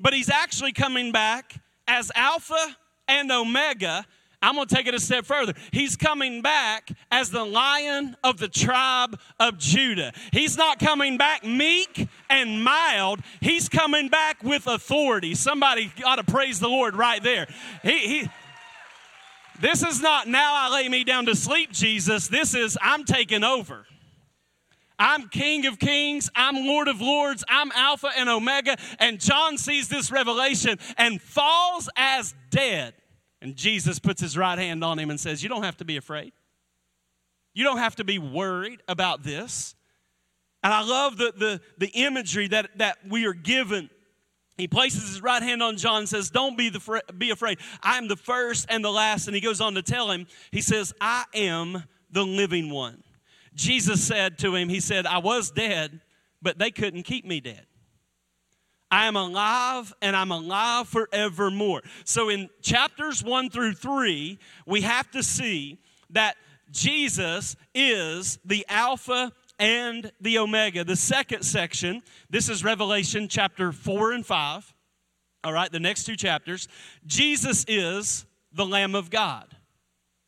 but 0.00 0.14
he's 0.14 0.30
actually 0.30 0.72
coming 0.72 1.12
back 1.12 1.54
as 1.86 2.10
Alpha 2.16 2.76
and 3.06 3.30
Omega 3.30 4.04
I'm 4.44 4.56
going 4.56 4.68
to 4.68 4.74
take 4.74 4.86
it 4.86 4.94
a 4.94 5.00
step 5.00 5.24
further. 5.24 5.54
He's 5.72 5.96
coming 5.96 6.42
back 6.42 6.90
as 7.10 7.30
the 7.30 7.44
lion 7.44 8.14
of 8.22 8.36
the 8.36 8.48
tribe 8.48 9.18
of 9.40 9.56
Judah. 9.58 10.12
He's 10.32 10.58
not 10.58 10.78
coming 10.78 11.16
back 11.16 11.44
meek 11.44 12.08
and 12.28 12.62
mild. 12.62 13.20
He's 13.40 13.70
coming 13.70 14.08
back 14.08 14.42
with 14.42 14.66
authority. 14.66 15.34
Somebody 15.34 15.90
ought 16.04 16.16
to 16.16 16.24
praise 16.24 16.60
the 16.60 16.68
Lord 16.68 16.94
right 16.94 17.22
there. 17.22 17.46
He, 17.82 17.98
he, 17.98 18.28
this 19.62 19.82
is 19.82 20.02
not 20.02 20.28
now 20.28 20.52
I 20.54 20.74
lay 20.74 20.90
me 20.90 21.04
down 21.04 21.24
to 21.24 21.34
sleep, 21.34 21.72
Jesus. 21.72 22.28
This 22.28 22.54
is 22.54 22.76
I'm 22.82 23.04
taking 23.04 23.44
over. 23.44 23.86
I'm 24.98 25.28
King 25.28 25.64
of 25.66 25.78
Kings. 25.78 26.30
I'm 26.36 26.66
Lord 26.66 26.88
of 26.88 27.00
Lords. 27.00 27.44
I'm 27.48 27.72
Alpha 27.72 28.10
and 28.14 28.28
Omega. 28.28 28.76
And 28.98 29.18
John 29.18 29.56
sees 29.56 29.88
this 29.88 30.12
revelation 30.12 30.78
and 30.98 31.20
falls 31.20 31.88
as 31.96 32.34
dead. 32.50 32.92
And 33.44 33.56
Jesus 33.56 33.98
puts 33.98 34.22
his 34.22 34.38
right 34.38 34.58
hand 34.58 34.82
on 34.82 34.98
him 34.98 35.10
and 35.10 35.20
says, 35.20 35.42
You 35.42 35.50
don't 35.50 35.64
have 35.64 35.76
to 35.76 35.84
be 35.84 35.98
afraid. 35.98 36.32
You 37.52 37.62
don't 37.62 37.76
have 37.76 37.94
to 37.96 38.04
be 38.04 38.18
worried 38.18 38.80
about 38.88 39.22
this. 39.22 39.74
And 40.62 40.72
I 40.72 40.82
love 40.82 41.18
the, 41.18 41.34
the, 41.36 41.60
the 41.76 41.88
imagery 41.88 42.48
that, 42.48 42.70
that 42.78 42.96
we 43.06 43.26
are 43.26 43.34
given. 43.34 43.90
He 44.56 44.66
places 44.66 45.06
his 45.06 45.22
right 45.22 45.42
hand 45.42 45.62
on 45.62 45.76
John 45.76 45.98
and 45.98 46.08
says, 46.08 46.30
Don't 46.30 46.56
be, 46.56 46.70
the, 46.70 47.02
be 47.18 47.28
afraid. 47.28 47.58
I 47.82 47.98
am 47.98 48.08
the 48.08 48.16
first 48.16 48.64
and 48.70 48.82
the 48.82 48.90
last. 48.90 49.26
And 49.26 49.34
he 49.34 49.42
goes 49.42 49.60
on 49.60 49.74
to 49.74 49.82
tell 49.82 50.10
him, 50.10 50.26
He 50.50 50.62
says, 50.62 50.94
I 50.98 51.24
am 51.34 51.84
the 52.10 52.24
living 52.24 52.70
one. 52.70 53.02
Jesus 53.54 54.02
said 54.02 54.38
to 54.38 54.54
him, 54.54 54.70
He 54.70 54.80
said, 54.80 55.04
I 55.04 55.18
was 55.18 55.50
dead, 55.50 56.00
but 56.40 56.58
they 56.58 56.70
couldn't 56.70 57.02
keep 57.02 57.26
me 57.26 57.40
dead. 57.40 57.66
I 58.94 59.06
am 59.06 59.16
alive 59.16 59.92
and 60.00 60.14
I'm 60.14 60.30
alive 60.30 60.86
forevermore. 60.86 61.82
So 62.04 62.28
in 62.28 62.48
chapters 62.62 63.24
one 63.24 63.50
through 63.50 63.72
three, 63.72 64.38
we 64.68 64.82
have 64.82 65.10
to 65.10 65.22
see 65.24 65.80
that 66.10 66.36
Jesus 66.70 67.56
is 67.74 68.38
the 68.44 68.64
Alpha 68.68 69.32
and 69.58 70.12
the 70.20 70.38
Omega. 70.38 70.84
The 70.84 70.94
second 70.94 71.42
section, 71.42 72.02
this 72.30 72.48
is 72.48 72.62
Revelation 72.62 73.26
chapter 73.26 73.72
four 73.72 74.12
and 74.12 74.24
five. 74.24 74.72
All 75.42 75.52
right, 75.52 75.72
the 75.72 75.80
next 75.80 76.04
two 76.04 76.14
chapters. 76.14 76.68
Jesus 77.04 77.64
is 77.66 78.26
the 78.52 78.64
Lamb 78.64 78.94
of 78.94 79.10
God. 79.10 79.56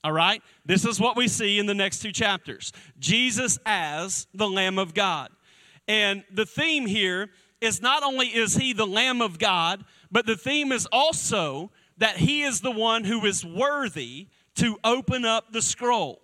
All 0.03 0.11
right, 0.11 0.43
this 0.65 0.85
is 0.85 0.99
what 0.99 1.17
we 1.17 1.29
see 1.29 1.61
in 1.61 1.67
the 1.67 1.75
next 1.75 2.01
two 2.01 2.11
chapters 2.11 2.73
Jesus 2.99 3.61
as 3.65 4.27
the 4.35 4.49
Lamb 4.49 4.77
of 4.77 4.93
God. 4.93 5.31
And 5.87 6.25
the 6.35 6.47
theme 6.47 6.85
here 6.85 7.31
is 7.61 7.81
not 7.81 8.03
only 8.03 8.27
is 8.29 8.57
he 8.57 8.73
the 8.73 8.87
Lamb 8.87 9.21
of 9.21 9.39
God, 9.39 9.85
but 10.11 10.27
the 10.27 10.37
theme 10.37 10.73
is 10.73 10.87
also 10.93 11.71
that 11.99 12.17
he 12.17 12.43
is 12.43 12.61
the 12.61 12.71
one 12.71 13.05
who 13.05 13.25
is 13.25 13.45
worthy 13.45 14.29
to 14.57 14.79
open 14.85 15.25
up 15.25 15.53
the 15.53 15.63
scroll. 15.63 16.21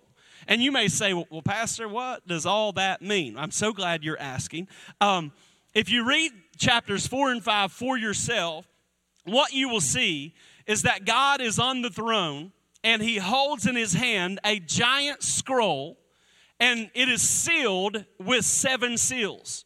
And 0.47 0.61
you 0.61 0.71
may 0.71 0.87
say, 0.87 1.13
well, 1.13 1.41
Pastor, 1.43 1.87
what 1.87 2.27
does 2.27 2.45
all 2.45 2.73
that 2.73 3.01
mean? 3.01 3.37
I'm 3.37 3.51
so 3.51 3.71
glad 3.71 4.03
you're 4.03 4.19
asking. 4.19 4.67
Um, 4.99 5.31
if 5.73 5.89
you 5.89 6.07
read 6.07 6.31
chapters 6.57 7.07
four 7.07 7.31
and 7.31 7.43
five 7.43 7.71
for 7.71 7.97
yourself, 7.97 8.67
what 9.25 9.53
you 9.53 9.69
will 9.69 9.81
see 9.81 10.33
is 10.67 10.83
that 10.83 11.05
God 11.05 11.41
is 11.41 11.59
on 11.59 11.81
the 11.81 11.89
throne 11.89 12.51
and 12.83 13.01
he 13.01 13.17
holds 13.17 13.65
in 13.65 13.75
his 13.75 13.93
hand 13.93 14.39
a 14.43 14.59
giant 14.59 15.23
scroll, 15.23 15.97
and 16.59 16.91
it 16.93 17.07
is 17.07 17.21
sealed 17.21 18.03
with 18.19 18.43
seven 18.43 18.97
seals. 18.97 19.63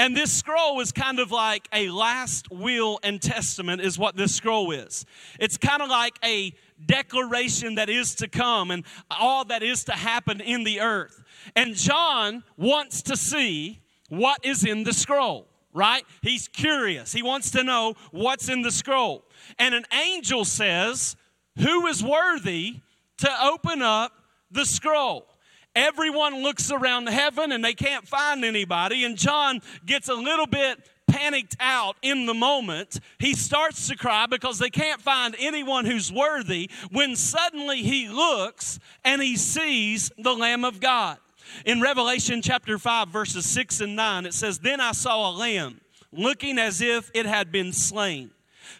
And 0.00 0.16
this 0.16 0.32
scroll 0.32 0.80
is 0.80 0.92
kind 0.92 1.18
of 1.18 1.30
like 1.30 1.68
a 1.74 1.90
last 1.90 2.50
will 2.50 2.98
and 3.02 3.20
testament, 3.20 3.82
is 3.82 3.98
what 3.98 4.16
this 4.16 4.34
scroll 4.34 4.70
is. 4.70 5.04
It's 5.38 5.58
kind 5.58 5.82
of 5.82 5.90
like 5.90 6.14
a 6.24 6.54
declaration 6.86 7.74
that 7.74 7.90
is 7.90 8.14
to 8.14 8.26
come 8.26 8.70
and 8.70 8.86
all 9.10 9.44
that 9.44 9.62
is 9.62 9.84
to 9.84 9.92
happen 9.92 10.40
in 10.40 10.64
the 10.64 10.80
earth. 10.80 11.22
And 11.54 11.74
John 11.74 12.44
wants 12.56 13.02
to 13.02 13.16
see 13.16 13.82
what 14.08 14.42
is 14.42 14.64
in 14.64 14.84
the 14.84 14.94
scroll, 14.94 15.48
right? 15.74 16.04
He's 16.22 16.48
curious. 16.48 17.12
He 17.12 17.22
wants 17.22 17.50
to 17.50 17.62
know 17.62 17.92
what's 18.10 18.48
in 18.48 18.62
the 18.62 18.72
scroll. 18.72 19.26
And 19.58 19.74
an 19.74 19.84
angel 19.92 20.46
says, 20.46 21.14
Who 21.58 21.86
is 21.88 22.02
worthy 22.02 22.80
to 23.18 23.44
open 23.44 23.82
up 23.82 24.12
the 24.50 24.64
scroll? 24.64 25.29
Everyone 25.74 26.42
looks 26.42 26.70
around 26.70 27.08
heaven 27.08 27.52
and 27.52 27.64
they 27.64 27.74
can't 27.74 28.06
find 28.06 28.44
anybody. 28.44 29.04
And 29.04 29.16
John 29.16 29.60
gets 29.86 30.08
a 30.08 30.14
little 30.14 30.46
bit 30.46 30.88
panicked 31.06 31.56
out 31.60 31.96
in 32.02 32.26
the 32.26 32.34
moment. 32.34 32.98
He 33.18 33.34
starts 33.34 33.88
to 33.88 33.96
cry 33.96 34.26
because 34.26 34.58
they 34.58 34.70
can't 34.70 35.00
find 35.00 35.36
anyone 35.38 35.84
who's 35.84 36.12
worthy 36.12 36.70
when 36.90 37.16
suddenly 37.16 37.82
he 37.82 38.08
looks 38.08 38.78
and 39.04 39.22
he 39.22 39.36
sees 39.36 40.10
the 40.18 40.34
Lamb 40.34 40.64
of 40.64 40.80
God. 40.80 41.18
In 41.64 41.80
Revelation 41.80 42.42
chapter 42.42 42.78
5, 42.78 43.08
verses 43.08 43.44
6 43.46 43.80
and 43.80 43.96
9, 43.96 44.26
it 44.26 44.34
says, 44.34 44.60
Then 44.60 44.80
I 44.80 44.92
saw 44.92 45.30
a 45.30 45.32
lamb 45.32 45.80
looking 46.12 46.58
as 46.58 46.80
if 46.80 47.10
it 47.14 47.26
had 47.26 47.50
been 47.50 47.72
slain 47.72 48.30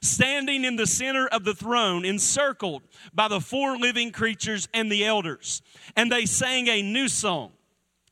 standing 0.00 0.64
in 0.64 0.76
the 0.76 0.86
center 0.86 1.26
of 1.28 1.44
the 1.44 1.54
throne, 1.54 2.04
encircled 2.04 2.82
by 3.14 3.28
the 3.28 3.40
four 3.40 3.76
living 3.76 4.12
creatures 4.12 4.68
and 4.72 4.90
the 4.90 5.04
elders. 5.04 5.62
And 5.96 6.10
they 6.10 6.26
sang 6.26 6.68
a 6.68 6.82
new 6.82 7.08
song 7.08 7.52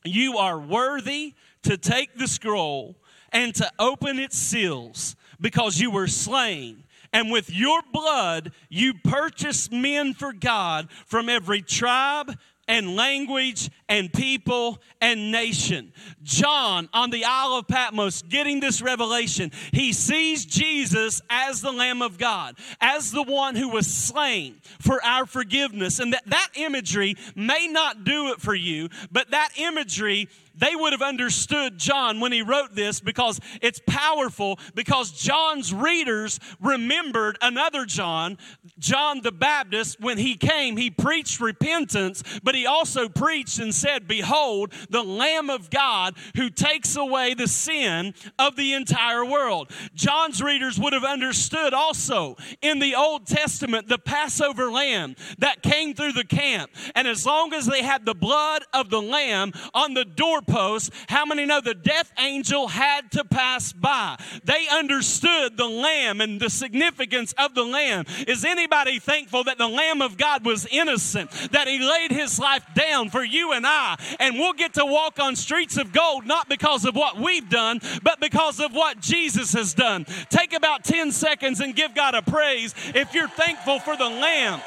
You 0.04 0.38
are 0.38 0.58
worthy 0.58 1.34
to 1.62 1.76
take 1.76 2.16
the 2.16 2.28
scroll 2.28 2.96
and 3.32 3.54
to 3.56 3.70
open 3.78 4.18
its 4.18 4.36
seals 4.36 5.16
because 5.40 5.78
you 5.78 5.90
were 5.90 6.06
slain. 6.08 6.84
And 7.12 7.30
with 7.30 7.50
your 7.50 7.80
blood, 7.90 8.52
you 8.68 8.94
purchased 8.94 9.72
men 9.72 10.12
for 10.12 10.32
God 10.32 10.88
from 11.06 11.28
every 11.28 11.62
tribe 11.62 12.36
and 12.68 12.94
language 12.94 13.70
and 13.88 14.12
people 14.12 14.80
and 15.00 15.32
nation. 15.32 15.92
John 16.22 16.88
on 16.92 17.10
the 17.10 17.24
Isle 17.24 17.54
of 17.54 17.66
Patmos 17.66 18.22
getting 18.22 18.60
this 18.60 18.82
revelation, 18.82 19.50
he 19.72 19.92
sees 19.92 20.44
Jesus 20.44 21.22
as 21.30 21.62
the 21.62 21.72
Lamb 21.72 22.02
of 22.02 22.18
God, 22.18 22.56
as 22.80 23.10
the 23.10 23.22
one 23.22 23.56
who 23.56 23.70
was 23.70 23.86
slain 23.86 24.60
for 24.78 25.02
our 25.02 25.24
forgiveness. 25.26 25.98
And 25.98 26.12
that, 26.12 26.26
that 26.26 26.50
imagery 26.54 27.16
may 27.34 27.66
not 27.68 28.04
do 28.04 28.28
it 28.32 28.40
for 28.40 28.54
you, 28.54 28.90
but 29.10 29.30
that 29.30 29.50
imagery 29.56 30.28
they 30.58 30.74
would 30.74 30.92
have 30.92 31.02
understood 31.02 31.78
John 31.78 32.20
when 32.20 32.32
he 32.32 32.42
wrote 32.42 32.74
this 32.74 33.00
because 33.00 33.40
it's 33.62 33.80
powerful 33.86 34.58
because 34.74 35.12
John's 35.12 35.72
readers 35.72 36.40
remembered 36.60 37.38
another 37.40 37.84
John, 37.84 38.38
John 38.78 39.20
the 39.22 39.32
Baptist, 39.32 40.00
when 40.00 40.18
he 40.18 40.36
came, 40.36 40.76
he 40.76 40.90
preached 40.90 41.40
repentance, 41.40 42.22
but 42.42 42.54
he 42.54 42.66
also 42.66 43.08
preached 43.08 43.58
and 43.58 43.74
said, 43.74 44.08
Behold, 44.08 44.72
the 44.90 45.02
Lamb 45.02 45.50
of 45.50 45.70
God 45.70 46.16
who 46.36 46.50
takes 46.50 46.96
away 46.96 47.34
the 47.34 47.48
sin 47.48 48.14
of 48.38 48.56
the 48.56 48.74
entire 48.74 49.24
world. 49.24 49.70
John's 49.94 50.42
readers 50.42 50.78
would 50.78 50.92
have 50.92 51.04
understood 51.04 51.74
also 51.74 52.36
in 52.62 52.78
the 52.78 52.94
Old 52.94 53.26
Testament 53.26 53.88
the 53.88 53.98
Passover 53.98 54.70
lamb 54.70 55.16
that 55.38 55.62
came 55.62 55.94
through 55.94 56.12
the 56.12 56.24
camp. 56.24 56.70
And 56.94 57.06
as 57.06 57.24
long 57.24 57.52
as 57.52 57.66
they 57.66 57.82
had 57.82 58.04
the 58.04 58.14
blood 58.14 58.64
of 58.72 58.90
the 58.90 59.02
lamb 59.02 59.52
on 59.74 59.94
the 59.94 60.04
door 60.04 60.42
doorpost, 60.48 60.92
how 61.08 61.24
many 61.24 61.44
know 61.44 61.60
the 61.60 61.74
death 61.74 62.12
angel 62.18 62.68
had 62.68 63.10
to 63.12 63.24
pass 63.24 63.72
by? 63.72 64.16
They 64.44 64.66
understood 64.70 65.56
the 65.56 65.66
lamb 65.66 66.20
and 66.20 66.40
the 66.40 66.50
significance 66.50 67.34
of 67.38 67.54
the 67.54 67.64
lamb. 67.64 68.04
Is 68.26 68.44
anybody 68.44 68.98
thankful 68.98 69.44
that 69.44 69.58
the 69.58 69.68
Lamb 69.68 70.02
of 70.02 70.16
God 70.16 70.44
was 70.44 70.66
innocent, 70.66 71.30
that 71.52 71.68
he 71.68 71.78
laid 71.78 72.10
his 72.10 72.38
life 72.38 72.64
down 72.74 73.10
for 73.10 73.22
you 73.22 73.52
and 73.52 73.66
I? 73.66 73.96
And 74.18 74.36
we'll 74.36 74.52
get 74.52 74.74
to 74.74 74.84
walk 74.84 75.18
on 75.20 75.36
streets 75.36 75.76
of 75.76 75.92
gold 75.92 76.26
not 76.26 76.48
because 76.48 76.84
of 76.84 76.94
what 76.94 77.18
we've 77.18 77.48
done, 77.48 77.80
but 78.02 78.20
because 78.20 78.60
of 78.60 78.72
what 78.72 79.00
Jesus 79.00 79.52
has 79.52 79.74
done. 79.74 80.06
Take 80.30 80.52
about 80.52 80.84
10 80.84 81.12
seconds 81.12 81.60
and 81.60 81.74
give 81.74 81.94
God 81.94 82.14
a 82.14 82.22
praise 82.22 82.74
if 82.94 83.14
you're 83.14 83.28
thankful 83.28 83.78
for 83.80 83.96
the 83.96 84.08
Lamb 84.08 84.60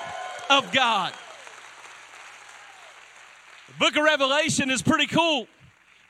of 0.49 0.71
God. 0.71 1.13
The 3.67 3.85
book 3.85 3.95
of 3.95 4.03
Revelation 4.03 4.69
is 4.69 4.81
pretty 4.81 5.07
cool 5.07 5.47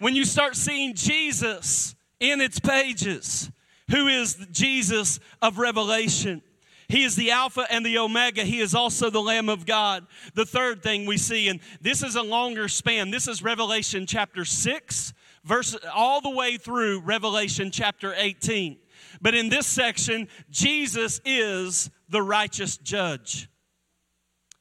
when 0.02 0.16
you 0.16 0.26
start 0.26 0.56
seeing 0.56 0.96
Jesus 0.96 1.96
in 2.20 2.42
its 2.42 2.60
pages, 2.60 3.52
who 3.92 4.08
is 4.08 4.36
Jesus 4.52 5.20
of 5.44 5.60
Revelation. 5.60 6.42
He 6.88 7.04
is 7.04 7.16
the 7.16 7.30
Alpha 7.30 7.68
and 7.70 7.86
the 7.86 8.00
Omega. 8.00 8.44
He 8.44 8.62
is 8.62 8.74
also 8.74 9.12
the 9.12 9.22
Lamb 9.22 9.48
of 9.48 9.68
God. 9.68 10.08
The 10.34 10.46
third 10.46 10.82
thing 10.82 11.06
we 11.06 11.18
see, 11.18 11.50
and 11.50 11.60
this 11.82 12.02
is 12.02 12.16
a 12.16 12.24
longer 12.24 12.68
span, 12.68 13.12
this 13.12 13.28
is 13.28 13.44
Revelation 13.44 14.08
chapter 14.08 14.44
6, 14.44 15.14
verse 15.44 15.78
all 15.94 16.20
the 16.20 16.32
way 16.32 16.58
through 16.58 17.02
Revelation 17.02 17.70
chapter 17.70 18.16
18. 18.18 18.80
But 19.22 19.36
in 19.36 19.50
this 19.50 19.68
section, 19.68 20.28
Jesus 20.50 21.22
is 21.24 21.92
the 22.10 22.24
righteous 22.24 22.78
judge. 22.78 23.50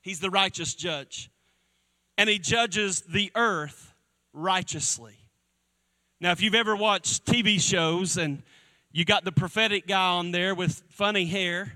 He's 0.02 0.20
the 0.20 0.30
righteous 0.30 0.74
judge. 0.74 1.30
And 2.18 2.28
he 2.28 2.38
judges 2.38 3.00
the 3.08 3.32
earth 3.34 3.94
righteously. 4.34 5.16
Now, 6.22 6.32
if 6.32 6.42
you've 6.42 6.54
ever 6.54 6.76
watched 6.76 7.24
TV 7.24 7.58
shows 7.58 8.18
and 8.18 8.42
you 8.92 9.06
got 9.06 9.24
the 9.24 9.32
prophetic 9.32 9.86
guy 9.86 10.10
on 10.10 10.32
there 10.32 10.54
with 10.54 10.82
funny 10.90 11.24
hair, 11.24 11.72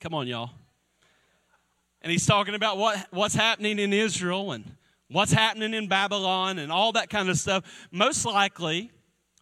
come 0.00 0.14
on, 0.14 0.26
y'all. 0.26 0.50
And 2.00 2.10
he's 2.10 2.24
talking 2.24 2.54
about 2.54 2.78
what, 2.78 3.06
what's 3.10 3.34
happening 3.34 3.78
in 3.78 3.92
Israel 3.92 4.52
and 4.52 4.64
what's 5.10 5.32
happening 5.32 5.74
in 5.74 5.86
Babylon 5.86 6.58
and 6.58 6.72
all 6.72 6.92
that 6.92 7.10
kind 7.10 7.28
of 7.28 7.36
stuff. 7.36 7.88
Most 7.90 8.24
likely, 8.24 8.90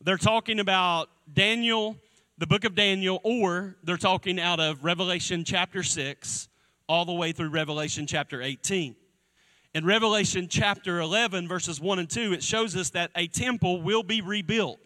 they're 0.00 0.16
talking 0.16 0.58
about 0.58 1.08
Daniel, 1.32 1.96
the 2.36 2.48
book 2.48 2.64
of 2.64 2.74
Daniel, 2.74 3.20
or 3.22 3.76
they're 3.84 3.96
talking 3.96 4.40
out 4.40 4.58
of 4.58 4.82
Revelation 4.82 5.44
chapter 5.44 5.84
6 5.84 6.48
all 6.88 7.04
the 7.04 7.12
way 7.12 7.30
through 7.30 7.50
Revelation 7.50 8.08
chapter 8.08 8.42
18. 8.42 8.96
In 9.76 9.84
Revelation 9.84 10.48
chapter 10.48 11.00
11, 11.00 11.46
verses 11.46 11.78
1 11.78 11.98
and 11.98 12.08
2, 12.08 12.32
it 12.32 12.42
shows 12.42 12.74
us 12.74 12.88
that 12.90 13.10
a 13.14 13.26
temple 13.26 13.82
will 13.82 14.02
be 14.02 14.22
rebuilt. 14.22 14.80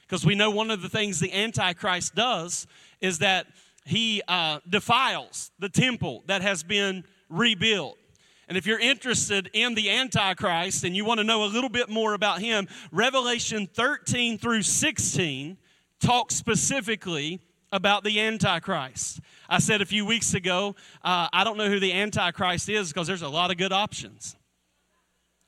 Because 0.00 0.26
we 0.26 0.34
know 0.34 0.50
one 0.50 0.68
of 0.72 0.82
the 0.82 0.88
things 0.88 1.20
the 1.20 1.32
Antichrist 1.32 2.16
does 2.16 2.66
is 3.00 3.20
that 3.20 3.46
he 3.84 4.20
uh, 4.26 4.58
defiles 4.68 5.52
the 5.60 5.68
temple 5.68 6.24
that 6.26 6.42
has 6.42 6.64
been 6.64 7.04
rebuilt. 7.28 7.96
And 8.48 8.58
if 8.58 8.66
you're 8.66 8.80
interested 8.80 9.48
in 9.52 9.76
the 9.76 9.88
Antichrist 9.88 10.82
and 10.82 10.96
you 10.96 11.04
want 11.04 11.18
to 11.18 11.24
know 11.24 11.44
a 11.44 11.46
little 11.46 11.70
bit 11.70 11.88
more 11.88 12.12
about 12.12 12.40
him, 12.40 12.66
Revelation 12.90 13.68
13 13.72 14.38
through 14.38 14.62
16 14.62 15.56
talks 16.00 16.34
specifically 16.34 17.38
about 17.72 18.04
the 18.04 18.20
Antichrist. 18.20 19.20
I 19.48 19.58
said 19.58 19.80
a 19.80 19.86
few 19.86 20.04
weeks 20.04 20.34
ago, 20.34 20.76
uh, 21.02 21.28
I 21.32 21.42
don't 21.42 21.56
know 21.56 21.68
who 21.68 21.80
the 21.80 21.92
Antichrist 21.92 22.68
is 22.68 22.92
because 22.92 23.06
there's 23.06 23.22
a 23.22 23.28
lot 23.28 23.50
of 23.50 23.56
good 23.56 23.72
options, 23.72 24.36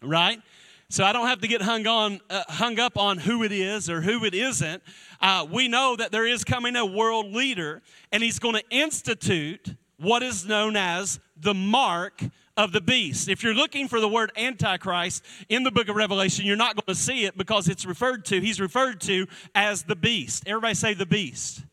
right? 0.03 0.41
So 0.89 1.05
I 1.05 1.13
don't 1.13 1.27
have 1.27 1.41
to 1.41 1.49
get 1.49 1.63
hung 1.63 1.87
on, 1.87 2.21
uh, 2.31 2.45
hung 2.49 2.79
up 2.79 2.97
on 2.97 3.19
who 3.19 3.43
it 3.43 3.53
is 3.53 3.89
or 3.89 4.01
who 4.01 4.25
it 4.25 4.35
isn't. 4.35 4.83
Uh, 5.21 5.47
we 5.51 5.69
know 5.69 5.97
that 5.97 6.13
there 6.13 6.27
is 6.27 6.45
coming 6.45 6.77
a 6.77 6.87
world 6.87 7.33
leader, 7.33 7.83
and 8.13 8.23
he's 8.23 8.39
going 8.39 8.55
to 8.55 8.65
institute 8.71 9.75
what 9.99 10.23
is 10.23 10.47
known 10.47 10.77
as 10.77 11.21
the 11.37 11.55
mark 11.55 12.23
of 12.57 12.73
the 12.73 12.81
beast. 12.81 13.29
If 13.29 13.43
you're 13.43 13.55
looking 13.55 13.89
for 13.89 14.01
the 14.01 14.09
word 14.09 14.31
antichrist 14.37 15.25
in 15.49 15.65
the 15.65 15.71
book 15.71 15.89
of 15.89 15.97
Revelation, 15.97 16.47
you're 16.47 16.57
not 16.57 16.77
going 16.77 16.95
to 16.95 16.95
see 16.95 17.25
it 17.25 17.37
because 17.37 17.69
it's 17.69 17.85
referred 17.85 18.25
to, 18.27 18.41
he's 18.41 18.61
referred 18.61 19.01
to 19.03 19.27
as 19.55 19.83
the 19.83 19.97
beast. 19.97 20.45
Everybody 20.47 20.75
say 20.75 20.95
the 20.95 21.07
beast. 21.07 21.65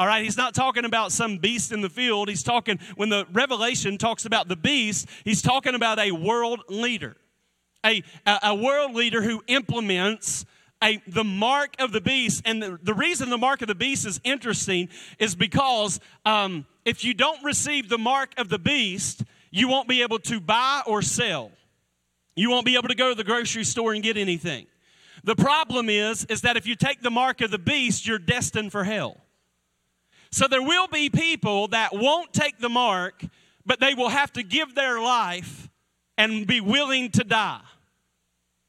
All 0.00 0.06
right, 0.06 0.24
he's 0.24 0.38
not 0.38 0.54
talking 0.54 0.86
about 0.86 1.12
some 1.12 1.36
beast 1.36 1.72
in 1.72 1.82
the 1.82 1.90
field. 1.90 2.30
He's 2.30 2.42
talking, 2.42 2.78
when 2.96 3.10
the 3.10 3.26
Revelation 3.34 3.98
talks 3.98 4.24
about 4.24 4.48
the 4.48 4.56
beast, 4.56 5.06
he's 5.26 5.42
talking 5.42 5.74
about 5.74 5.98
a 5.98 6.10
world 6.10 6.62
leader, 6.70 7.18
a, 7.84 8.02
a, 8.24 8.38
a 8.44 8.54
world 8.54 8.94
leader 8.94 9.20
who 9.20 9.42
implements 9.46 10.46
a, 10.82 11.02
the 11.06 11.22
mark 11.22 11.74
of 11.78 11.92
the 11.92 12.00
beast. 12.00 12.40
And 12.46 12.62
the, 12.62 12.78
the 12.82 12.94
reason 12.94 13.28
the 13.28 13.36
mark 13.36 13.60
of 13.60 13.68
the 13.68 13.74
beast 13.74 14.06
is 14.06 14.22
interesting 14.24 14.88
is 15.18 15.34
because 15.34 16.00
um, 16.24 16.64
if 16.86 17.04
you 17.04 17.12
don't 17.12 17.44
receive 17.44 17.90
the 17.90 17.98
mark 17.98 18.30
of 18.38 18.48
the 18.48 18.58
beast, 18.58 19.22
you 19.50 19.68
won't 19.68 19.86
be 19.86 20.00
able 20.00 20.20
to 20.20 20.40
buy 20.40 20.80
or 20.86 21.02
sell. 21.02 21.50
You 22.34 22.48
won't 22.48 22.64
be 22.64 22.76
able 22.76 22.88
to 22.88 22.94
go 22.94 23.10
to 23.10 23.14
the 23.14 23.22
grocery 23.22 23.64
store 23.64 23.92
and 23.92 24.02
get 24.02 24.16
anything. 24.16 24.66
The 25.24 25.36
problem 25.36 25.90
is, 25.90 26.24
is 26.24 26.40
that 26.40 26.56
if 26.56 26.66
you 26.66 26.74
take 26.74 27.02
the 27.02 27.10
mark 27.10 27.42
of 27.42 27.50
the 27.50 27.58
beast, 27.58 28.06
you're 28.06 28.18
destined 28.18 28.72
for 28.72 28.84
hell. 28.84 29.18
So 30.32 30.46
there 30.46 30.62
will 30.62 30.86
be 30.88 31.10
people 31.10 31.68
that 31.68 31.92
won't 31.92 32.32
take 32.32 32.58
the 32.58 32.68
mark, 32.68 33.22
but 33.66 33.80
they 33.80 33.94
will 33.94 34.08
have 34.08 34.32
to 34.34 34.42
give 34.42 34.74
their 34.74 35.00
life 35.00 35.68
and 36.16 36.46
be 36.46 36.60
willing 36.60 37.10
to 37.10 37.24
die. 37.24 37.60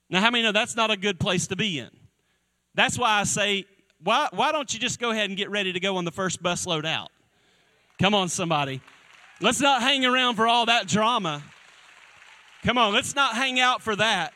Now, 0.09 0.21
how 0.21 0.31
many 0.31 0.43
know 0.43 0.51
that's 0.51 0.75
not 0.75 0.91
a 0.91 0.97
good 0.97 1.19
place 1.19 1.47
to 1.47 1.55
be 1.55 1.79
in? 1.79 1.89
That's 2.73 2.97
why 2.97 3.19
I 3.19 3.23
say, 3.23 3.65
why, 4.03 4.27
why 4.31 4.51
don't 4.51 4.73
you 4.73 4.79
just 4.79 4.99
go 4.99 5.11
ahead 5.11 5.29
and 5.29 5.37
get 5.37 5.49
ready 5.49 5.71
to 5.73 5.79
go 5.79 5.97
on 5.97 6.05
the 6.05 6.11
first 6.11 6.41
bus 6.41 6.65
load 6.65 6.85
out? 6.85 7.11
Come 7.99 8.15
on, 8.15 8.29
somebody. 8.29 8.81
Let's 9.39 9.61
not 9.61 9.81
hang 9.81 10.05
around 10.05 10.35
for 10.35 10.47
all 10.47 10.65
that 10.65 10.87
drama. 10.87 11.43
Come 12.63 12.77
on, 12.77 12.93
let's 12.93 13.15
not 13.15 13.35
hang 13.35 13.59
out 13.59 13.81
for 13.81 13.95
that. 13.95 14.33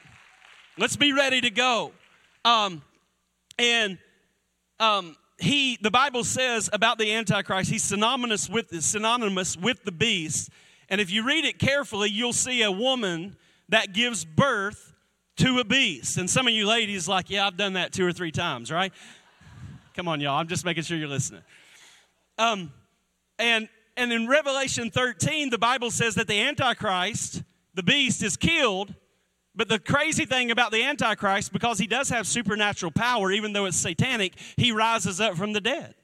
Let's 0.77 0.95
be 0.95 1.13
ready 1.13 1.41
to 1.41 1.49
go. 1.49 1.91
Um, 2.43 2.81
and 3.57 3.97
um, 4.79 5.15
he, 5.37 5.77
the 5.81 5.91
Bible 5.91 6.23
says 6.23 6.69
about 6.71 6.97
the 6.97 7.13
Antichrist, 7.13 7.69
he's 7.69 7.83
synonymous 7.83 8.49
with 8.49 8.81
synonymous 8.81 9.57
with 9.57 9.83
the 9.83 9.91
beast. 9.91 10.49
And 10.89 11.01
if 11.01 11.11
you 11.11 11.25
read 11.25 11.45
it 11.45 11.59
carefully, 11.59 12.09
you'll 12.09 12.33
see 12.33 12.61
a 12.61 12.71
woman 12.71 13.35
that 13.69 13.93
gives 13.93 14.23
birth 14.23 14.93
to 15.37 15.59
a 15.59 15.63
beast. 15.63 16.17
And 16.17 16.29
some 16.29 16.47
of 16.47 16.53
you 16.53 16.67
ladies, 16.67 17.07
like, 17.07 17.29
yeah, 17.29 17.47
I've 17.47 17.57
done 17.57 17.73
that 17.73 17.91
two 17.91 18.05
or 18.05 18.13
three 18.13 18.31
times, 18.31 18.71
right? 18.71 18.93
Come 19.93 20.07
on, 20.07 20.21
y'all. 20.21 20.39
I'm 20.39 20.47
just 20.47 20.63
making 20.63 20.83
sure 20.83 20.97
you're 20.97 21.07
listening. 21.07 21.41
Um, 22.37 22.71
and 23.39 23.67
and 23.97 24.11
in 24.11 24.27
Revelation 24.27 24.91
13, 24.91 25.49
the 25.49 25.57
Bible 25.57 25.89
says 25.89 26.15
that 26.15 26.27
the 26.27 26.41
Antichrist, 26.41 27.43
the 27.75 27.83
beast, 27.83 28.21
is 28.23 28.35
killed. 28.35 28.93
But 29.55 29.69
the 29.69 29.79
crazy 29.79 30.25
thing 30.25 30.51
about 30.51 30.71
the 30.71 30.83
Antichrist, 30.83 31.53
because 31.53 31.79
he 31.79 31.87
does 31.87 32.09
have 32.09 32.27
supernatural 32.27 32.91
power, 32.91 33.31
even 33.31 33.53
though 33.53 33.65
it's 33.65 33.77
satanic, 33.77 34.33
he 34.57 34.71
rises 34.71 35.21
up 35.21 35.35
from 35.35 35.53
the 35.53 35.61
dead. 35.61 35.95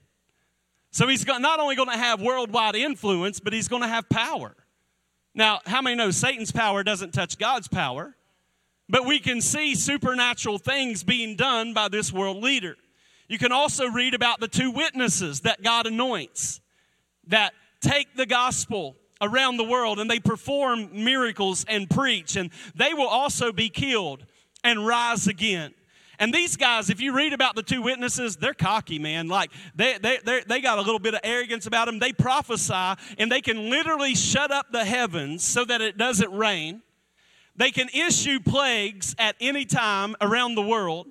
So 0.91 1.07
he's 1.07 1.25
not 1.25 1.59
only 1.59 1.75
going 1.75 1.89
to 1.89 1.97
have 1.97 2.21
worldwide 2.21 2.75
influence, 2.75 3.39
but 3.39 3.53
he's 3.53 3.67
going 3.67 3.81
to 3.81 3.87
have 3.87 4.07
power. 4.09 4.55
Now, 5.33 5.59
how 5.65 5.81
many 5.81 5.95
know 5.95 6.11
Satan's 6.11 6.51
power 6.51 6.83
doesn't 6.83 7.13
touch 7.13 7.37
God's 7.37 7.67
power? 7.67 8.15
But 8.89 9.05
we 9.05 9.19
can 9.19 9.39
see 9.39 9.75
supernatural 9.75 10.57
things 10.57 11.03
being 11.03 11.37
done 11.37 11.73
by 11.73 11.87
this 11.87 12.11
world 12.11 12.37
leader. 12.37 12.75
You 13.29 13.37
can 13.37 13.53
also 13.53 13.87
read 13.87 14.13
about 14.13 14.41
the 14.41 14.49
two 14.49 14.71
witnesses 14.71 15.41
that 15.41 15.63
God 15.63 15.87
anoints 15.87 16.59
that 17.27 17.53
take 17.79 18.15
the 18.15 18.25
gospel 18.25 18.97
around 19.21 19.57
the 19.57 19.63
world 19.63 19.99
and 19.99 20.09
they 20.09 20.19
perform 20.19 20.89
miracles 20.91 21.65
and 21.67 21.89
preach, 21.89 22.35
and 22.35 22.49
they 22.75 22.93
will 22.93 23.07
also 23.07 23.51
be 23.51 23.69
killed 23.69 24.25
and 24.63 24.85
rise 24.85 25.27
again. 25.27 25.73
And 26.19 26.31
these 26.31 26.55
guys, 26.55 26.91
if 26.91 27.01
you 27.01 27.15
read 27.15 27.33
about 27.33 27.55
the 27.55 27.63
two 27.63 27.81
witnesses, 27.81 28.35
they're 28.35 28.53
cocky, 28.53 28.99
man. 28.99 29.27
Like 29.27 29.51
they, 29.73 29.97
they, 29.97 30.19
they 30.47 30.61
got 30.61 30.77
a 30.77 30.81
little 30.81 30.99
bit 30.99 31.15
of 31.15 31.21
arrogance 31.23 31.65
about 31.65 31.87
them. 31.87 31.97
They 31.97 32.13
prophesy 32.13 32.93
and 33.17 33.31
they 33.31 33.41
can 33.41 33.71
literally 33.71 34.13
shut 34.13 34.51
up 34.51 34.67
the 34.71 34.85
heavens 34.85 35.43
so 35.43 35.65
that 35.65 35.81
it 35.81 35.97
doesn't 35.97 36.31
rain. 36.31 36.83
They 37.55 37.71
can 37.71 37.89
issue 37.89 38.39
plagues 38.39 39.15
at 39.17 39.35
any 39.41 39.65
time 39.65 40.15
around 40.21 40.53
the 40.53 40.61
world. 40.61 41.07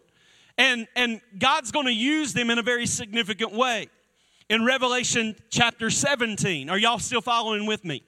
And, 0.56 0.86
and 0.94 1.20
God's 1.36 1.72
going 1.72 1.86
to 1.86 1.92
use 1.92 2.32
them 2.32 2.48
in 2.48 2.58
a 2.58 2.62
very 2.62 2.86
significant 2.86 3.52
way 3.52 3.88
in 4.50 4.64
Revelation 4.64 5.36
chapter 5.48 5.90
17. 5.90 6.68
Are 6.68 6.76
y'all 6.76 6.98
still 6.98 7.20
following 7.20 7.66
with 7.66 7.84
me? 7.84 8.02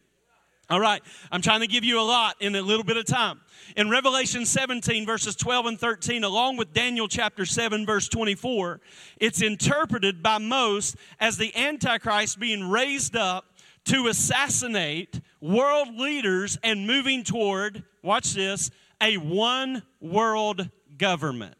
All 0.68 0.80
right, 0.80 1.00
I'm 1.30 1.40
trying 1.40 1.60
to 1.60 1.66
give 1.66 1.84
you 1.84 2.00
a 2.00 2.02
lot 2.02 2.34
in 2.40 2.56
a 2.56 2.62
little 2.62 2.84
bit 2.84 2.96
of 2.96 3.04
time. 3.04 3.40
In 3.76 3.88
Revelation 3.88 4.44
17, 4.44 5.06
verses 5.06 5.36
12 5.36 5.66
and 5.66 5.78
13, 5.78 6.24
along 6.24 6.56
with 6.56 6.72
Daniel 6.72 7.06
chapter 7.06 7.44
7, 7.44 7.86
verse 7.86 8.08
24, 8.08 8.80
it's 9.18 9.40
interpreted 9.40 10.22
by 10.22 10.38
most 10.38 10.96
as 11.20 11.36
the 11.36 11.54
Antichrist 11.54 12.40
being 12.40 12.68
raised 12.68 13.14
up 13.14 13.44
to 13.84 14.08
assassinate 14.08 15.20
world 15.40 15.94
leaders 15.96 16.58
and 16.64 16.86
moving 16.86 17.22
toward, 17.22 17.84
watch 18.02 18.32
this, 18.32 18.70
a 19.00 19.16
one 19.16 19.82
world 20.00 20.68
government. 20.96 21.54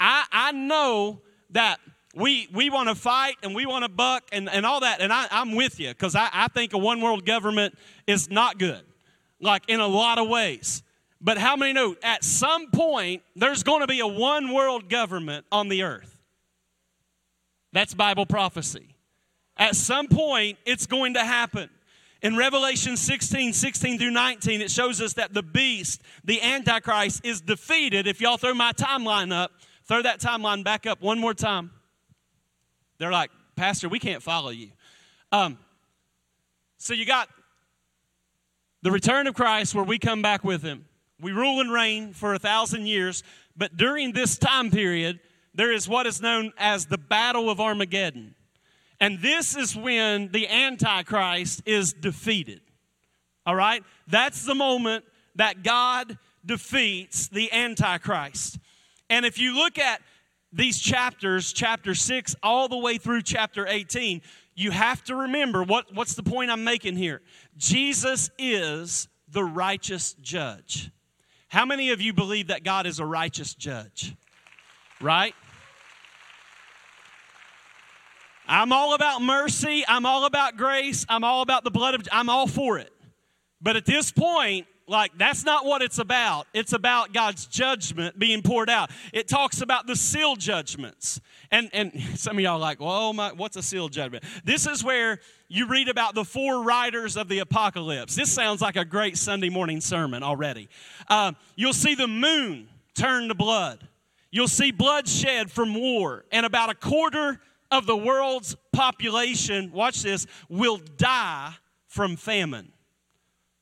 I, 0.00 0.24
I 0.32 0.52
know 0.52 1.20
that 1.50 1.78
we, 2.18 2.48
we 2.52 2.68
want 2.68 2.88
to 2.88 2.94
fight 2.94 3.36
and 3.42 3.54
we 3.54 3.64
want 3.64 3.84
to 3.84 3.88
buck 3.88 4.24
and, 4.32 4.48
and 4.48 4.66
all 4.66 4.80
that. 4.80 5.00
And 5.00 5.12
I, 5.12 5.26
I'm 5.30 5.54
with 5.54 5.78
you 5.78 5.88
because 5.88 6.16
I, 6.16 6.28
I 6.32 6.48
think 6.48 6.72
a 6.72 6.78
one 6.78 7.00
world 7.00 7.24
government 7.24 7.78
is 8.06 8.28
not 8.28 8.58
good, 8.58 8.82
like 9.40 9.62
in 9.68 9.80
a 9.80 9.86
lot 9.86 10.18
of 10.18 10.28
ways. 10.28 10.82
But 11.20 11.38
how 11.38 11.56
many 11.56 11.72
know 11.72 11.96
at 12.02 12.24
some 12.24 12.70
point 12.70 13.22
there's 13.36 13.62
going 13.62 13.80
to 13.80 13.86
be 13.86 14.00
a 14.00 14.06
one 14.06 14.52
world 14.52 14.88
government 14.88 15.46
on 15.50 15.68
the 15.68 15.84
earth? 15.84 16.20
That's 17.72 17.94
Bible 17.94 18.26
prophecy. 18.26 18.94
At 19.56 19.76
some 19.76 20.08
point, 20.08 20.58
it's 20.64 20.86
going 20.86 21.14
to 21.14 21.24
happen. 21.24 21.68
In 22.22 22.36
Revelation 22.36 22.96
16, 22.96 23.52
16 23.52 23.98
through 23.98 24.10
19, 24.10 24.60
it 24.60 24.70
shows 24.70 25.00
us 25.00 25.14
that 25.14 25.34
the 25.34 25.42
beast, 25.42 26.02
the 26.24 26.40
Antichrist, 26.42 27.24
is 27.24 27.40
defeated. 27.40 28.06
If 28.06 28.20
y'all 28.20 28.36
throw 28.36 28.54
my 28.54 28.72
timeline 28.72 29.32
up, 29.32 29.52
throw 29.84 30.02
that 30.02 30.20
timeline 30.20 30.64
back 30.64 30.86
up 30.86 31.00
one 31.00 31.18
more 31.18 31.34
time. 31.34 31.70
They're 32.98 33.12
like, 33.12 33.30
Pastor, 33.56 33.88
we 33.88 33.98
can't 33.98 34.22
follow 34.22 34.50
you. 34.50 34.70
Um, 35.32 35.58
so 36.78 36.94
you 36.94 37.04
got 37.04 37.28
the 38.82 38.90
return 38.90 39.26
of 39.26 39.34
Christ 39.34 39.74
where 39.74 39.84
we 39.84 39.98
come 39.98 40.22
back 40.22 40.44
with 40.44 40.62
him. 40.62 40.84
We 41.20 41.32
rule 41.32 41.60
and 41.60 41.72
reign 41.72 42.12
for 42.12 42.34
a 42.34 42.38
thousand 42.38 42.86
years, 42.86 43.24
but 43.56 43.76
during 43.76 44.12
this 44.12 44.38
time 44.38 44.70
period, 44.70 45.18
there 45.54 45.72
is 45.72 45.88
what 45.88 46.06
is 46.06 46.22
known 46.22 46.52
as 46.56 46.86
the 46.86 46.98
Battle 46.98 47.50
of 47.50 47.60
Armageddon. 47.60 48.36
And 49.00 49.20
this 49.20 49.56
is 49.56 49.74
when 49.76 50.30
the 50.30 50.48
Antichrist 50.48 51.62
is 51.66 51.92
defeated. 51.92 52.60
All 53.44 53.56
right? 53.56 53.82
That's 54.06 54.44
the 54.44 54.54
moment 54.54 55.04
that 55.34 55.62
God 55.62 56.18
defeats 56.44 57.28
the 57.28 57.52
Antichrist. 57.52 58.58
And 59.10 59.24
if 59.24 59.38
you 59.38 59.56
look 59.56 59.78
at 59.78 60.00
these 60.52 60.78
chapters, 60.78 61.52
chapter 61.52 61.94
6 61.94 62.36
all 62.42 62.68
the 62.68 62.78
way 62.78 62.98
through 62.98 63.22
chapter 63.22 63.66
18, 63.66 64.22
you 64.54 64.70
have 64.70 65.04
to 65.04 65.14
remember 65.14 65.62
what, 65.62 65.94
what's 65.94 66.14
the 66.14 66.22
point 66.22 66.50
I'm 66.50 66.64
making 66.64 66.96
here? 66.96 67.22
Jesus 67.56 68.30
is 68.38 69.08
the 69.28 69.44
righteous 69.44 70.14
judge. 70.20 70.90
How 71.48 71.64
many 71.64 71.90
of 71.90 72.00
you 72.00 72.12
believe 72.12 72.48
that 72.48 72.64
God 72.64 72.86
is 72.86 72.98
a 72.98 73.06
righteous 73.06 73.54
judge? 73.54 74.14
Right? 75.00 75.34
I'm 78.46 78.72
all 78.72 78.94
about 78.94 79.20
mercy. 79.20 79.84
I'm 79.86 80.06
all 80.06 80.24
about 80.24 80.56
grace. 80.56 81.04
I'm 81.08 81.22
all 81.22 81.42
about 81.42 81.64
the 81.64 81.70
blood 81.70 81.94
of, 81.94 82.08
I'm 82.10 82.30
all 82.30 82.46
for 82.46 82.78
it. 82.78 82.90
But 83.60 83.76
at 83.76 83.84
this 83.84 84.10
point, 84.10 84.66
like 84.88 85.16
that's 85.18 85.44
not 85.44 85.64
what 85.64 85.82
it's 85.82 85.98
about. 85.98 86.46
It's 86.54 86.72
about 86.72 87.12
God's 87.12 87.46
judgment 87.46 88.18
being 88.18 88.42
poured 88.42 88.70
out. 88.70 88.90
It 89.12 89.28
talks 89.28 89.60
about 89.60 89.86
the 89.86 89.96
seal 89.96 90.36
judgments. 90.36 91.20
And 91.50 91.70
and 91.72 91.92
some 92.16 92.36
of 92.36 92.42
y'all 92.42 92.58
like, 92.58 92.80
well, 92.80 93.12
my, 93.12 93.32
what's 93.32 93.56
a 93.56 93.62
seal 93.62 93.88
judgment? 93.88 94.24
This 94.44 94.66
is 94.66 94.82
where 94.82 95.20
you 95.48 95.66
read 95.66 95.88
about 95.88 96.14
the 96.14 96.24
four 96.24 96.62
riders 96.62 97.16
of 97.16 97.28
the 97.28 97.38
apocalypse. 97.38 98.14
This 98.14 98.32
sounds 98.32 98.60
like 98.60 98.76
a 98.76 98.84
great 98.84 99.16
Sunday 99.16 99.48
morning 99.48 99.80
sermon 99.80 100.22
already. 100.22 100.68
Uh, 101.08 101.32
you'll 101.56 101.72
see 101.72 101.94
the 101.94 102.08
moon 102.08 102.68
turn 102.94 103.28
to 103.28 103.34
blood. 103.34 103.86
You'll 104.30 104.48
see 104.48 104.72
blood 104.72 105.08
shed 105.08 105.50
from 105.50 105.74
war, 105.74 106.26
and 106.30 106.44
about 106.44 106.68
a 106.68 106.74
quarter 106.74 107.40
of 107.70 107.86
the 107.86 107.96
world's 107.96 108.56
population, 108.72 109.72
watch 109.72 110.02
this, 110.02 110.26
will 110.50 110.78
die 110.98 111.54
from 111.86 112.16
famine 112.16 112.72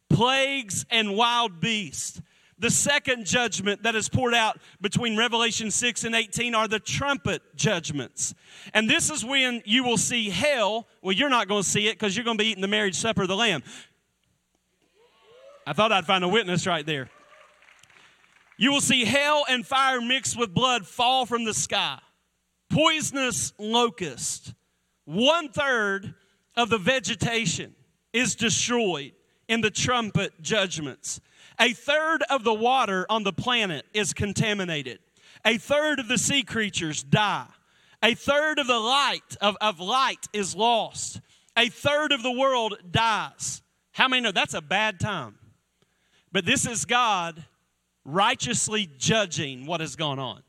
plagues 0.09 0.87
and 0.91 1.17
wild 1.17 1.61
beasts. 1.61 2.21
The 2.59 2.71
second 2.71 3.27
judgment 3.27 3.83
that 3.83 3.95
is 3.95 4.09
poured 4.09 4.33
out 4.33 4.59
between 4.81 5.17
Revelation 5.17 5.71
6 5.71 6.05
and 6.05 6.15
18 6.15 6.55
are 6.55 6.67
the 6.67 6.81
trumpet 6.81 7.43
judgments. 7.55 8.35
And 8.73 8.89
this 8.89 9.11
is 9.11 9.23
when 9.25 9.63
you 9.67 9.85
will 9.85 9.99
see 9.99 10.31
hell. 10.31 10.87
Well, 11.03 11.13
you're 11.13 11.29
not 11.29 11.49
going 11.49 11.63
to 11.63 11.69
see 11.69 11.87
it 11.89 11.93
because 11.93 12.17
you're 12.17 12.25
going 12.25 12.39
to 12.39 12.43
be 12.43 12.49
eating 12.49 12.63
the 12.63 12.69
marriage 12.69 12.95
supper 12.95 13.23
of 13.23 13.29
the 13.29 13.37
Lamb. 13.37 13.63
I 15.67 15.75
thought 15.75 15.93
I'd 15.93 16.07
find 16.07 16.25
a 16.25 16.29
witness 16.29 16.67
right 16.67 16.87
there. 16.87 17.11
You 18.57 18.73
will 18.73 18.81
see 18.81 19.05
hell 19.05 19.45
and 19.51 19.67
fire 19.67 20.01
mixed 20.01 20.39
with 20.39 20.55
blood 20.55 20.87
fall 20.87 21.27
from 21.27 21.45
the 21.45 21.53
sky, 21.53 21.99
poisonous 22.71 23.53
locust. 23.59 24.55
One 25.05 25.51
third 25.51 26.15
of 26.57 26.71
the 26.71 26.79
vegetation 26.79 27.75
is 28.15 28.35
destroyed 28.35 29.13
in 29.49 29.61
the 29.61 29.71
trumpet 29.71 30.41
judgments. 30.43 31.21
A 31.59 31.73
third 31.73 32.23
of 32.29 32.45
the 32.45 32.55
water 32.55 33.07
on 33.09 33.25
the 33.25 33.33
planet 33.33 33.87
is 33.95 34.13
contaminated. 34.13 34.99
A 35.45 35.59
third 35.59 36.01
of 36.01 36.09
the 36.09 36.19
sea 36.19 36.43
creatures 36.43 37.03
die. 37.03 37.47
A 38.03 38.15
third 38.15 38.59
of 38.59 38.67
the 38.67 38.79
light 38.79 39.37
of, 39.41 39.57
of 39.61 39.81
light 39.81 40.27
is 40.33 40.55
lost. 40.55 41.21
A 41.57 41.69
third 41.69 42.13
of 42.13 42.23
the 42.23 42.33
world 42.33 42.79
dies. 42.91 43.63
How 43.93 44.09
many 44.09 44.23
know 44.23 44.33
that's 44.33 44.55
a 44.55 44.61
bad 44.61 45.01
time? 45.01 45.39
But 46.31 46.45
this 46.45 46.67
is 46.67 46.85
God 46.85 47.45
righteously 48.05 48.89
judging 48.99 49.67
what 49.67 49.81
has 49.81 49.97
gone 49.97 50.19
on. 50.19 50.43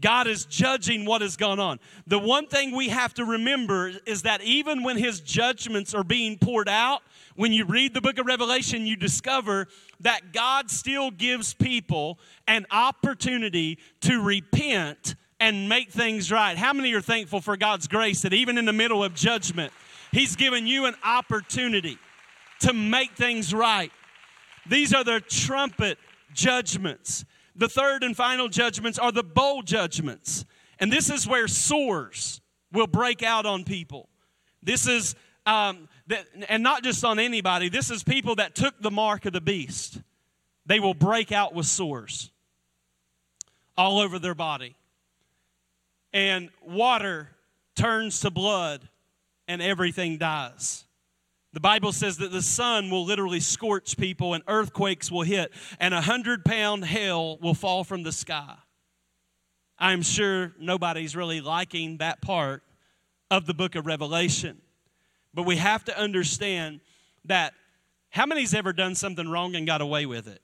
God 0.00 0.26
is 0.26 0.44
judging 0.44 1.06
what 1.06 1.22
has 1.22 1.36
gone 1.36 1.58
on. 1.58 1.80
The 2.06 2.18
one 2.18 2.46
thing 2.46 2.76
we 2.76 2.90
have 2.90 3.14
to 3.14 3.24
remember 3.24 3.92
is 4.04 4.22
that 4.22 4.42
even 4.42 4.82
when 4.82 4.98
his 4.98 5.20
judgments 5.20 5.94
are 5.94 6.04
being 6.04 6.36
poured 6.38 6.68
out, 6.68 7.02
when 7.34 7.52
you 7.52 7.64
read 7.64 7.94
the 7.94 8.02
book 8.02 8.18
of 8.18 8.26
Revelation, 8.26 8.86
you 8.86 8.96
discover 8.96 9.68
that 10.00 10.32
God 10.32 10.70
still 10.70 11.10
gives 11.10 11.54
people 11.54 12.18
an 12.46 12.66
opportunity 12.70 13.78
to 14.02 14.20
repent 14.20 15.14
and 15.40 15.68
make 15.68 15.90
things 15.90 16.30
right. 16.30 16.56
How 16.56 16.72
many 16.72 16.92
are 16.92 17.00
thankful 17.00 17.40
for 17.40 17.56
God's 17.56 17.88
grace 17.88 18.22
that 18.22 18.32
even 18.32 18.58
in 18.58 18.64
the 18.64 18.72
middle 18.72 19.02
of 19.02 19.14
judgment, 19.14 19.72
He's 20.12 20.36
given 20.36 20.66
you 20.66 20.86
an 20.86 20.94
opportunity 21.04 21.98
to 22.60 22.72
make 22.72 23.12
things 23.12 23.52
right? 23.52 23.92
These 24.66 24.94
are 24.94 25.04
the 25.04 25.20
trumpet 25.20 25.98
judgments. 26.32 27.24
The 27.56 27.68
third 27.68 28.04
and 28.04 28.16
final 28.16 28.48
judgments 28.48 28.98
are 28.98 29.10
the 29.10 29.22
bowl 29.22 29.62
judgments. 29.62 30.44
And 30.78 30.92
this 30.92 31.10
is 31.10 31.26
where 31.26 31.48
sores 31.48 32.40
will 32.72 32.86
break 32.86 33.22
out 33.22 33.46
on 33.46 33.64
people. 33.64 34.08
This 34.62 34.86
is, 34.86 35.14
um, 35.46 35.88
that, 36.08 36.26
and 36.48 36.62
not 36.62 36.82
just 36.82 37.04
on 37.04 37.18
anybody, 37.18 37.68
this 37.68 37.90
is 37.90 38.02
people 38.02 38.36
that 38.36 38.54
took 38.54 38.80
the 38.80 38.90
mark 38.90 39.24
of 39.24 39.32
the 39.32 39.40
beast. 39.40 40.00
They 40.66 40.80
will 40.80 40.94
break 40.94 41.32
out 41.32 41.54
with 41.54 41.66
sores 41.66 42.30
all 43.76 44.00
over 44.00 44.18
their 44.18 44.34
body. 44.34 44.76
And 46.12 46.50
water 46.62 47.28
turns 47.74 48.20
to 48.20 48.30
blood 48.30 48.88
and 49.48 49.62
everything 49.62 50.18
dies. 50.18 50.85
The 51.56 51.60
Bible 51.60 51.92
says 51.92 52.18
that 52.18 52.32
the 52.32 52.42
sun 52.42 52.90
will 52.90 53.06
literally 53.06 53.40
scorch 53.40 53.96
people 53.96 54.34
and 54.34 54.44
earthquakes 54.46 55.10
will 55.10 55.22
hit 55.22 55.54
and 55.80 55.94
a 55.94 56.02
hundred 56.02 56.44
pound 56.44 56.84
hail 56.84 57.38
will 57.38 57.54
fall 57.54 57.82
from 57.82 58.02
the 58.02 58.12
sky. 58.12 58.56
I'm 59.78 60.02
sure 60.02 60.52
nobody's 60.60 61.16
really 61.16 61.40
liking 61.40 61.96
that 61.96 62.20
part 62.20 62.62
of 63.30 63.46
the 63.46 63.54
book 63.54 63.74
of 63.74 63.86
Revelation. 63.86 64.60
But 65.32 65.44
we 65.44 65.56
have 65.56 65.82
to 65.86 65.98
understand 65.98 66.80
that 67.24 67.54
how 68.10 68.26
many's 68.26 68.52
ever 68.52 68.74
done 68.74 68.94
something 68.94 69.26
wrong 69.26 69.56
and 69.56 69.66
got 69.66 69.80
away 69.80 70.04
with 70.04 70.28
it? 70.28 70.42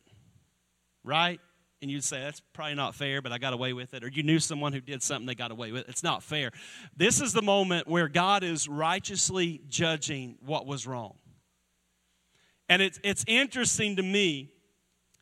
Right? 1.05 1.41
And 1.83 1.91
you'd 1.91 2.05
say 2.05 2.21
that's 2.21 2.41
probably 2.53 2.77
not 2.77 2.95
fair 2.95 3.21
but 3.21 3.33
i 3.33 3.39
got 3.39 3.53
away 3.53 3.73
with 3.73 3.93
it 3.93 4.05
or 4.05 4.09
you 4.09 4.23
knew 4.23 4.39
someone 4.39 4.73
who 4.73 4.81
did 4.81 5.03
something 5.03 5.27
they 5.27 5.35
got 5.35 5.51
away 5.51 5.73
with 5.73 5.83
it. 5.83 5.89
it's 5.89 6.05
not 6.05 6.23
fair. 6.23 6.53
This 6.97 7.21
is 7.21 7.33
the 7.33 7.43
moment 7.43 7.89
where 7.89 8.09
god 8.09 8.45
is 8.45 8.69
righteously 8.69 9.61
judging 9.69 10.39
what 10.41 10.65
was 10.67 10.87
wrong. 10.87 11.17
And 12.69 12.81
it's, 12.81 12.99
it's 13.03 13.25
interesting 13.27 13.97
to 13.97 14.03
me 14.03 14.53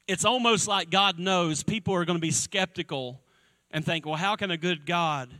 it's 0.06 0.24
almost 0.24 0.68
like 0.68 0.90
god 0.90 1.18
knows 1.18 1.62
people 1.62 1.94
are 1.94 2.04
going 2.04 2.18
to 2.18 2.20
be 2.20 2.30
skeptical 2.30 3.22
and 3.70 3.84
think 3.84 4.06
well 4.06 4.16
how 4.16 4.36
can 4.36 4.50
a 4.50 4.56
good 4.56 4.86
god 4.86 5.32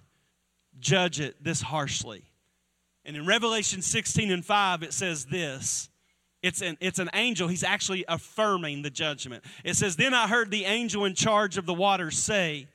judge 0.81 1.21
it 1.21 1.45
this 1.45 1.61
harshly? 1.61 2.25
And 3.05 3.17
in 3.17 3.27
revelation 3.27 3.83
16 3.83 4.33
and 4.33 4.45
5 4.45 4.83
it 4.83 4.95
says 4.95 5.27
this 5.27 5.90
it's 6.43 6.63
an, 6.63 6.79
it's 6.81 6.99
an 6.99 7.11
angel. 7.13 7.49
He's 7.49 7.65
actually 7.65 8.05
affirming 8.09 8.83
the 8.83 8.91
judgment. 8.91 9.45
It 9.65 9.77
says, 9.77 9.97
Then 9.97 10.15
I 10.15 10.27
heard 10.27 10.51
the 10.51 10.65
angel 10.65 11.05
in 11.05 11.15
charge 11.15 11.59
of 11.59 11.67
the 11.67 11.75
waters 11.75 12.19
say, 12.19 12.69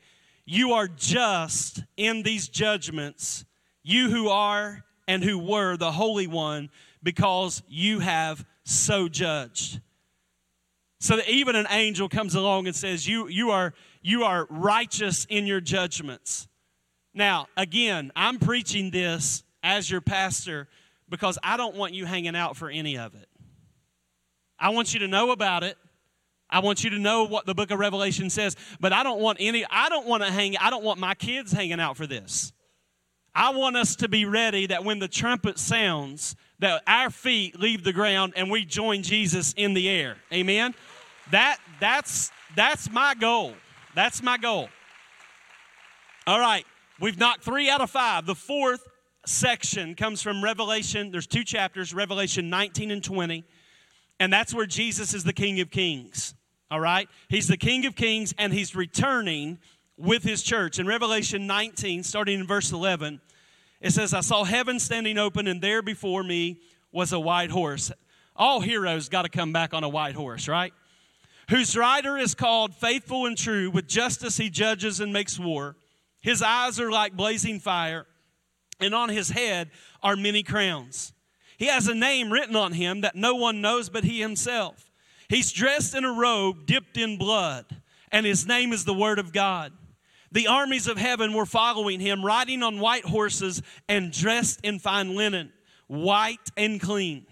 You 0.45 0.73
are 0.73 0.87
just 0.87 1.83
in 1.97 2.23
these 2.23 2.47
judgments, 2.47 3.45
you 3.83 4.09
who 4.09 4.29
are 4.29 4.83
and 5.07 5.23
who 5.23 5.39
were 5.39 5.77
the 5.77 5.91
Holy 5.91 6.27
One, 6.27 6.69
because 7.01 7.63
you 7.67 7.99
have 7.99 8.45
so 8.63 9.07
judged. 9.07 9.79
So 10.99 11.17
that 11.17 11.29
even 11.29 11.55
an 11.55 11.67
angel 11.69 12.07
comes 12.07 12.35
along 12.35 12.67
and 12.67 12.75
says, 12.75 13.07
You, 13.07 13.27
you, 13.27 13.49
are, 13.49 13.73
you 14.01 14.23
are 14.23 14.45
righteous 14.49 15.25
in 15.25 15.47
your 15.47 15.61
judgments. 15.61 16.47
Now, 17.15 17.47
again, 17.57 18.11
I'm 18.15 18.37
preaching 18.37 18.91
this 18.91 19.43
as 19.63 19.89
your 19.89 20.01
pastor 20.01 20.67
because 21.09 21.39
I 21.41 21.57
don't 21.57 21.75
want 21.75 21.93
you 21.93 22.05
hanging 22.05 22.35
out 22.35 22.57
for 22.57 22.69
any 22.69 22.97
of 22.97 23.15
it. 23.15 23.27
I 24.59 24.69
want 24.69 24.93
you 24.93 25.01
to 25.01 25.07
know 25.07 25.31
about 25.31 25.63
it. 25.63 25.77
I 26.49 26.59
want 26.59 26.83
you 26.83 26.91
to 26.91 26.99
know 26.99 27.23
what 27.23 27.45
the 27.45 27.55
book 27.55 27.71
of 27.71 27.79
Revelation 27.79 28.29
says, 28.29 28.55
but 28.79 28.93
I 28.93 29.03
don't 29.03 29.19
want 29.19 29.39
any, 29.41 29.65
I 29.69 29.89
don't 29.89 30.07
want 30.07 30.23
to 30.23 30.31
hang, 30.31 30.55
I 30.57 30.69
don't 30.69 30.83
want 30.83 30.99
my 30.99 31.15
kids 31.15 31.51
hanging 31.51 31.79
out 31.79 31.97
for 31.97 32.05
this. 32.05 32.53
I 33.33 33.49
want 33.49 33.75
us 33.75 33.97
to 33.97 34.07
be 34.07 34.25
ready 34.25 34.67
that 34.67 34.85
when 34.85 34.99
the 34.99 35.09
trumpet 35.09 35.59
sounds, 35.59 36.35
that 36.59 36.83
our 36.87 37.09
feet 37.09 37.59
leave 37.59 37.83
the 37.83 37.91
ground 37.91 38.33
and 38.37 38.49
we 38.49 38.63
join 38.63 39.03
Jesus 39.03 39.53
in 39.57 39.73
the 39.73 39.89
air. 39.89 40.15
Amen. 40.31 40.73
That 41.31 41.57
that's 41.79 42.31
that's 42.55 42.89
my 42.89 43.15
goal. 43.15 43.53
That's 43.93 44.23
my 44.23 44.37
goal. 44.37 44.69
All 46.27 46.39
right, 46.39 46.65
we've 47.01 47.17
knocked 47.17 47.43
three 47.43 47.69
out 47.69 47.81
of 47.81 47.89
five. 47.89 48.25
The 48.25 48.35
fourth 48.35 48.87
section 49.25 49.95
comes 49.95 50.21
from 50.21 50.43
Revelation. 50.43 51.11
There's 51.11 51.27
two 51.27 51.43
chapters, 51.43 51.93
Revelation 51.93 52.49
19 52.49 52.91
and 52.91 53.03
20. 53.03 53.43
And 54.19 54.31
that's 54.31 54.53
where 54.53 54.65
Jesus 54.65 55.13
is 55.13 55.23
the 55.23 55.33
King 55.33 55.59
of 55.59 55.69
Kings. 55.69 56.35
All 56.71 56.79
right? 56.79 57.07
He's 57.29 57.47
the 57.47 57.57
King 57.57 57.85
of 57.85 57.95
Kings 57.95 58.33
and 58.37 58.53
he's 58.53 58.75
returning 58.75 59.59
with 59.97 60.23
his 60.23 60.43
church. 60.43 60.79
In 60.79 60.87
Revelation 60.87 61.47
19, 61.47 62.03
starting 62.03 62.39
in 62.39 62.47
verse 62.47 62.71
11, 62.71 63.21
it 63.81 63.91
says, 63.91 64.13
I 64.13 64.21
saw 64.21 64.43
heaven 64.43 64.79
standing 64.79 65.17
open, 65.17 65.47
and 65.47 65.61
there 65.61 65.81
before 65.81 66.23
me 66.23 66.59
was 66.91 67.13
a 67.13 67.19
white 67.19 67.51
horse. 67.51 67.91
All 68.35 68.59
heroes 68.61 69.09
got 69.09 69.23
to 69.23 69.29
come 69.29 69.53
back 69.53 69.73
on 69.73 69.83
a 69.83 69.89
white 69.89 70.15
horse, 70.15 70.47
right? 70.47 70.73
Whose 71.49 71.77
rider 71.77 72.17
is 72.17 72.33
called 72.35 72.73
Faithful 72.73 73.25
and 73.25 73.37
True. 73.37 73.69
With 73.69 73.87
justice 73.87 74.37
he 74.37 74.49
judges 74.49 74.99
and 74.99 75.13
makes 75.13 75.37
war. 75.37 75.75
His 76.21 76.41
eyes 76.41 76.79
are 76.79 76.89
like 76.89 77.15
blazing 77.15 77.59
fire, 77.59 78.07
and 78.79 78.95
on 78.95 79.09
his 79.09 79.29
head 79.29 79.69
are 80.01 80.15
many 80.15 80.41
crowns. 80.41 81.13
He 81.57 81.67
has 81.67 81.87
a 81.87 81.95
name 81.95 82.31
written 82.31 82.55
on 82.55 82.73
him 82.73 83.01
that 83.01 83.15
no 83.15 83.35
one 83.35 83.61
knows 83.61 83.89
but 83.89 84.03
he 84.03 84.19
himself. 84.19 84.91
He's 85.29 85.51
dressed 85.51 85.95
in 85.95 86.05
a 86.05 86.11
robe 86.11 86.65
dipped 86.65 86.97
in 86.97 87.17
blood, 87.17 87.65
and 88.11 88.25
his 88.25 88.45
name 88.45 88.73
is 88.73 88.85
the 88.85 88.93
Word 88.93 89.19
of 89.19 89.33
God. 89.33 89.73
The 90.31 90.47
armies 90.47 90.87
of 90.87 90.97
heaven 90.97 91.33
were 91.33 91.45
following 91.45 91.99
him, 91.99 92.23
riding 92.23 92.61
on 92.61 92.79
white 92.79 93.05
horses 93.05 93.61
and 93.87 94.11
dressed 94.11 94.59
in 94.63 94.79
fine 94.79 95.15
linen, 95.15 95.51
white 95.87 96.51
and 96.57 96.79
clean. 96.79 97.25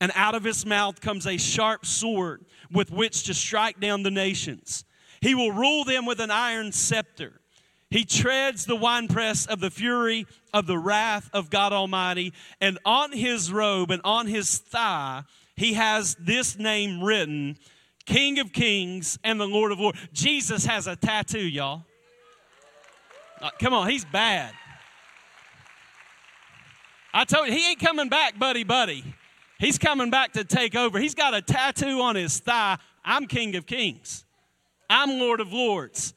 And 0.00 0.12
out 0.14 0.34
of 0.34 0.44
his 0.44 0.66
mouth 0.66 1.00
comes 1.00 1.26
a 1.26 1.36
sharp 1.36 1.86
sword 1.86 2.44
with 2.70 2.90
which 2.90 3.24
to 3.24 3.34
strike 3.34 3.80
down 3.80 4.02
the 4.02 4.10
nations. 4.10 4.84
He 5.20 5.34
will 5.34 5.52
rule 5.52 5.84
them 5.84 6.06
with 6.06 6.20
an 6.20 6.30
iron 6.30 6.72
scepter. 6.72 7.37
He 7.90 8.04
treads 8.04 8.66
the 8.66 8.76
winepress 8.76 9.46
of 9.46 9.60
the 9.60 9.70
fury 9.70 10.26
of 10.52 10.66
the 10.66 10.78
wrath 10.78 11.30
of 11.32 11.48
God 11.48 11.72
Almighty, 11.72 12.34
and 12.60 12.78
on 12.84 13.12
his 13.12 13.50
robe 13.50 13.90
and 13.90 14.02
on 14.04 14.26
his 14.26 14.58
thigh, 14.58 15.22
he 15.56 15.72
has 15.72 16.14
this 16.20 16.58
name 16.58 17.02
written 17.02 17.56
King 18.04 18.38
of 18.38 18.52
Kings 18.52 19.18
and 19.24 19.40
the 19.40 19.46
Lord 19.46 19.72
of 19.72 19.80
Lords. 19.80 19.98
Jesus 20.12 20.66
has 20.66 20.86
a 20.86 20.96
tattoo, 20.96 21.46
y'all. 21.46 21.84
Uh, 23.40 23.50
come 23.60 23.72
on, 23.72 23.88
he's 23.88 24.04
bad. 24.04 24.52
I 27.14 27.24
told 27.24 27.48
you, 27.48 27.54
he 27.54 27.70
ain't 27.70 27.80
coming 27.80 28.08
back, 28.08 28.38
buddy, 28.38 28.64
buddy. 28.64 29.02
He's 29.58 29.78
coming 29.78 30.10
back 30.10 30.34
to 30.34 30.44
take 30.44 30.76
over. 30.76 30.98
He's 30.98 31.14
got 31.14 31.34
a 31.34 31.42
tattoo 31.42 32.00
on 32.00 32.16
his 32.16 32.38
thigh. 32.38 32.78
I'm 33.04 33.26
King 33.26 33.56
of 33.56 33.66
Kings, 33.66 34.24
I'm 34.90 35.18
Lord 35.18 35.40
of 35.40 35.52
Lords. 35.52 36.14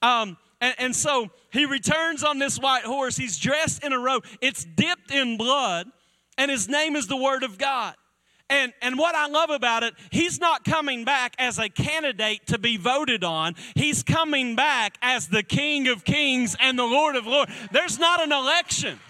Um, 0.00 0.36
and, 0.62 0.74
and 0.78 0.96
so 0.96 1.28
he 1.50 1.66
returns 1.66 2.24
on 2.24 2.38
this 2.38 2.56
white 2.58 2.84
horse. 2.84 3.16
He's 3.16 3.36
dressed 3.36 3.84
in 3.84 3.92
a 3.92 3.98
robe, 3.98 4.24
it's 4.40 4.64
dipped 4.64 5.10
in 5.10 5.36
blood, 5.36 5.88
and 6.38 6.50
his 6.50 6.68
name 6.68 6.96
is 6.96 7.08
the 7.08 7.16
Word 7.16 7.42
of 7.42 7.58
God. 7.58 7.94
And, 8.48 8.72
and 8.82 8.98
what 8.98 9.14
I 9.14 9.28
love 9.28 9.50
about 9.50 9.82
it, 9.82 9.94
he's 10.10 10.38
not 10.38 10.62
coming 10.64 11.04
back 11.04 11.34
as 11.38 11.58
a 11.58 11.70
candidate 11.70 12.46
to 12.48 12.58
be 12.58 12.76
voted 12.76 13.24
on. 13.24 13.54
He's 13.74 14.02
coming 14.02 14.56
back 14.56 14.98
as 15.00 15.28
the 15.28 15.42
King 15.42 15.88
of 15.88 16.04
Kings 16.04 16.54
and 16.60 16.78
the 16.78 16.84
Lord 16.84 17.16
of 17.16 17.26
Lords. 17.26 17.50
There's 17.70 17.98
not 17.98 18.22
an 18.22 18.30
election. 18.30 19.00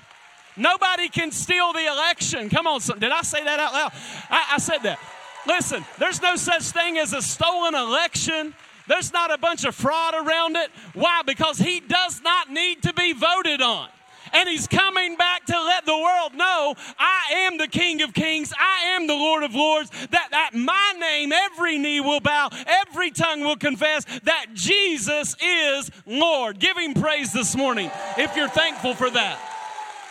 Nobody 0.56 1.08
can 1.08 1.32
steal 1.32 1.72
the 1.72 1.86
election. 1.86 2.50
Come 2.50 2.68
on, 2.68 2.80
son. 2.80 3.00
did 3.00 3.10
I 3.10 3.22
say 3.22 3.42
that 3.42 3.58
out 3.58 3.72
loud? 3.72 3.92
I, 4.30 4.52
I 4.52 4.58
said 4.58 4.78
that. 4.84 5.00
Listen, 5.46 5.84
there's 5.98 6.22
no 6.22 6.36
such 6.36 6.62
thing 6.62 6.98
as 6.98 7.12
a 7.12 7.20
stolen 7.20 7.74
election. 7.74 8.54
There's 8.92 9.10
not 9.10 9.32
a 9.32 9.38
bunch 9.38 9.64
of 9.64 9.74
fraud 9.74 10.12
around 10.12 10.54
it. 10.56 10.70
Why? 10.92 11.22
Because 11.24 11.56
he 11.56 11.80
does 11.80 12.20
not 12.20 12.50
need 12.50 12.82
to 12.82 12.92
be 12.92 13.14
voted 13.14 13.62
on. 13.62 13.88
And 14.34 14.46
he's 14.46 14.66
coming 14.66 15.16
back 15.16 15.46
to 15.46 15.58
let 15.58 15.86
the 15.86 15.96
world 15.96 16.34
know 16.34 16.74
I 16.98 17.46
am 17.46 17.56
the 17.56 17.68
King 17.68 18.02
of 18.02 18.12
Kings, 18.12 18.52
I 18.52 18.94
am 18.94 19.06
the 19.06 19.14
Lord 19.14 19.44
of 19.44 19.54
Lords, 19.54 19.88
that, 20.10 20.28
at 20.30 20.54
my 20.54 20.92
name, 20.98 21.32
every 21.32 21.78
knee 21.78 22.00
will 22.00 22.20
bow, 22.20 22.50
every 22.66 23.10
tongue 23.10 23.40
will 23.40 23.56
confess 23.56 24.04
that 24.24 24.48
Jesus 24.52 25.36
is 25.42 25.90
Lord. 26.04 26.58
Give 26.58 26.76
him 26.76 26.92
praise 26.92 27.32
this 27.32 27.56
morning 27.56 27.90
if 28.18 28.36
you're 28.36 28.48
thankful 28.48 28.94
for 28.94 29.08
that. 29.08 29.38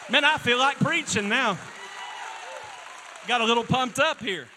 Man, 0.09 0.25
I 0.25 0.37
feel 0.37 0.57
like 0.57 0.77
preaching 0.77 1.29
now. 1.29 1.59
Got 3.27 3.41
a 3.41 3.45
little 3.45 3.63
pumped 3.63 3.99
up 3.99 4.19
here. 4.19 4.47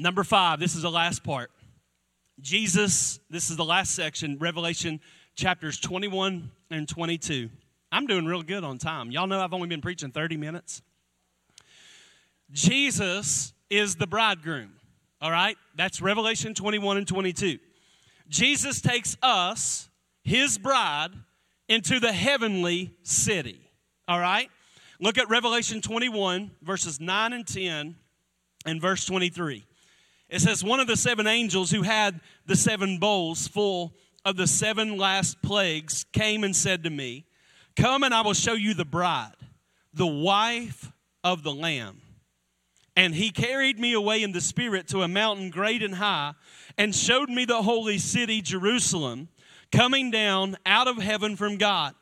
Number 0.00 0.24
five, 0.24 0.58
this 0.60 0.74
is 0.74 0.80
the 0.80 0.90
last 0.90 1.22
part. 1.22 1.50
Jesus, 2.40 3.20
this 3.28 3.50
is 3.50 3.58
the 3.58 3.64
last 3.66 3.94
section, 3.94 4.38
Revelation 4.38 4.98
chapters 5.34 5.78
21 5.78 6.50
and 6.70 6.88
22. 6.88 7.50
I'm 7.92 8.06
doing 8.06 8.24
real 8.24 8.42
good 8.42 8.64
on 8.64 8.78
time. 8.78 9.10
Y'all 9.10 9.26
know 9.26 9.38
I've 9.38 9.52
only 9.52 9.68
been 9.68 9.82
preaching 9.82 10.10
30 10.10 10.38
minutes. 10.38 10.80
Jesus 12.50 13.52
is 13.68 13.96
the 13.96 14.06
bridegroom, 14.06 14.72
all 15.20 15.30
right? 15.30 15.58
That's 15.76 16.00
Revelation 16.00 16.54
21 16.54 16.96
and 16.96 17.06
22. 17.06 17.58
Jesus 18.26 18.80
takes 18.80 19.18
us, 19.22 19.90
his 20.24 20.56
bride, 20.56 21.10
into 21.68 22.00
the 22.00 22.12
heavenly 22.12 22.94
city, 23.02 23.60
all 24.08 24.18
right? 24.18 24.48
Look 24.98 25.18
at 25.18 25.28
Revelation 25.28 25.82
21, 25.82 26.52
verses 26.62 27.00
9 27.00 27.32
and 27.34 27.46
10, 27.46 27.96
and 28.64 28.80
verse 28.80 29.04
23. 29.04 29.66
It 30.30 30.40
says, 30.40 30.64
One 30.64 30.80
of 30.80 30.86
the 30.86 30.96
seven 30.96 31.26
angels 31.26 31.70
who 31.70 31.82
had 31.82 32.20
the 32.46 32.56
seven 32.56 32.98
bowls 32.98 33.48
full 33.48 33.94
of 34.24 34.36
the 34.36 34.46
seven 34.46 34.96
last 34.96 35.42
plagues 35.42 36.04
came 36.12 36.44
and 36.44 36.54
said 36.54 36.84
to 36.84 36.90
me, 36.90 37.26
Come 37.76 38.04
and 38.04 38.14
I 38.14 38.22
will 38.22 38.34
show 38.34 38.54
you 38.54 38.74
the 38.74 38.84
bride, 38.84 39.34
the 39.92 40.06
wife 40.06 40.92
of 41.24 41.42
the 41.42 41.52
Lamb. 41.52 42.00
And 42.96 43.14
he 43.14 43.30
carried 43.30 43.78
me 43.78 43.92
away 43.92 44.22
in 44.22 44.32
the 44.32 44.40
Spirit 44.40 44.88
to 44.88 45.02
a 45.02 45.08
mountain 45.08 45.50
great 45.50 45.82
and 45.82 45.94
high, 45.94 46.34
and 46.76 46.94
showed 46.94 47.28
me 47.28 47.44
the 47.44 47.62
holy 47.62 47.98
city, 47.98 48.42
Jerusalem, 48.42 49.28
coming 49.72 50.10
down 50.10 50.56
out 50.66 50.88
of 50.88 50.98
heaven 50.98 51.36
from 51.36 51.56
God. 51.56 51.94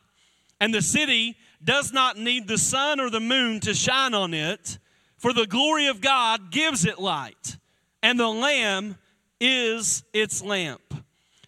And 0.61 0.75
the 0.75 0.83
city 0.83 1.37
does 1.63 1.93
not 1.93 2.19
need 2.19 2.49
the 2.49 2.59
sun 2.59 3.01
or 3.01 3.11
the 3.11 3.21
moon 3.21 3.61
to 3.61 3.75
shine 3.75 4.15
on 4.15 4.35
it, 4.35 4.79
for 5.17 5.33
the 5.33 5.47
glory 5.47 5.87
of 5.87 6.01
God 6.01 6.51
gives 6.51 6.85
it 6.85 6.99
light, 6.99 7.59
and 8.03 8.19
the 8.19 8.29
Lamb 8.29 8.97
is 9.41 10.05
its 10.13 10.43
lamp. 10.43 10.83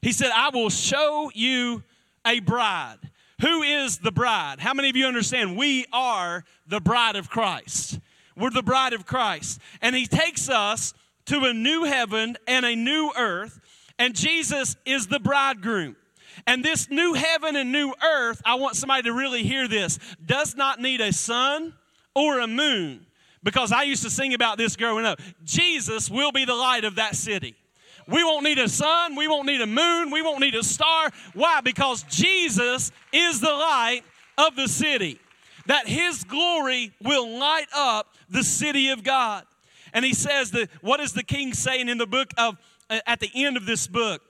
He 0.03 0.13
said, 0.13 0.31
I 0.35 0.51
will 0.51 0.71
show 0.71 1.31
you 1.35 1.83
a 2.27 2.41
bride. 2.41 2.99
Who 3.41 3.63
is 3.63 3.99
the 3.99 4.13
bride? 4.13 4.61
How 4.61 4.75
many 4.75 4.91
of 4.91 4.97
you 4.97 5.07
understand? 5.07 5.57
We 5.57 5.87
are 5.93 6.45
the 6.67 6.81
bride 6.81 7.17
of 7.17 7.31
Christ. 7.31 7.99
We're 8.37 8.51
the 8.51 8.63
bride 8.63 8.93
of 8.93 9.07
Christ. 9.07 9.61
And 9.81 9.95
He 9.95 10.07
takes 10.07 10.49
us 10.49 10.95
to 11.27 11.45
a 11.45 11.53
new 11.53 11.85
heaven 11.85 12.37
and 12.47 12.67
a 12.67 12.75
new 12.75 13.13
earth, 13.17 13.61
and 13.99 14.15
Jesus 14.15 14.77
is 14.85 15.07
the 15.07 15.21
bridegroom. 15.21 15.97
And 16.47 16.65
this 16.65 16.89
new 16.91 17.15
heaven 17.15 17.57
and 17.57 17.71
new 17.71 17.93
earth, 18.03 18.41
I 18.45 18.55
want 18.55 18.77
somebody 18.77 19.03
to 19.03 19.13
really 19.13 19.43
hear 19.43 19.69
this, 19.69 19.99
does 20.25 20.57
not 20.57 20.81
need 20.81 21.01
a 21.01 21.13
sun 21.13 21.75
or 22.15 22.41
a 22.41 22.47
moon. 22.47 23.07
Because 23.43 23.73
I 23.73 23.85
used 23.85 24.03
to 24.03 24.11
sing 24.11 24.35
about 24.35 24.59
this 24.59 24.77
growing 24.77 25.07
up. 25.07 25.21
Jesus 25.45 26.11
will 26.11 26.33
be 26.33 26.45
the 26.45 26.55
light 26.55 26.85
of 26.85 26.97
that 26.97 27.17
city. 27.17 27.55
We 28.07 28.25
won't 28.25 28.45
need 28.45 28.59
a 28.59 28.69
sun. 28.69 29.17
We 29.17 29.29
won't 29.29 29.47
need 29.47 29.61
a 29.61 29.67
moon. 29.67 30.11
We 30.11 30.21
won't 30.21 30.41
need 30.41 30.55
a 30.55 30.63
star. 30.63 31.11
Why? 31.33 31.61
Because 31.61 32.03
Jesus 32.05 32.91
is 33.13 33.41
the 33.41 33.53
light 33.53 34.03
of 34.37 34.57
the 34.57 34.69
city. 34.69 35.19
That 35.67 35.87
his 35.87 36.25
glory 36.25 36.93
will 37.03 37.39
light 37.39 37.69
up 37.75 38.09
the 38.29 38.43
city 38.43 38.91
of 38.91 39.05
God. 39.05 39.45
And 39.93 40.05
he 40.05 40.15
says 40.15 40.51
that 40.53 40.69
what 40.81 41.01
is 41.01 41.13
the 41.13 41.23
king 41.23 41.55
saying 41.55 41.89
in 41.89 41.99
the 41.99 42.07
book 42.07 42.33
of, 42.37 42.57
uh, 42.89 43.01
at 43.07 43.21
the 43.21 43.31
end 43.35 43.57
of 43.57 43.67
this 43.67 43.87
book? 43.87 44.23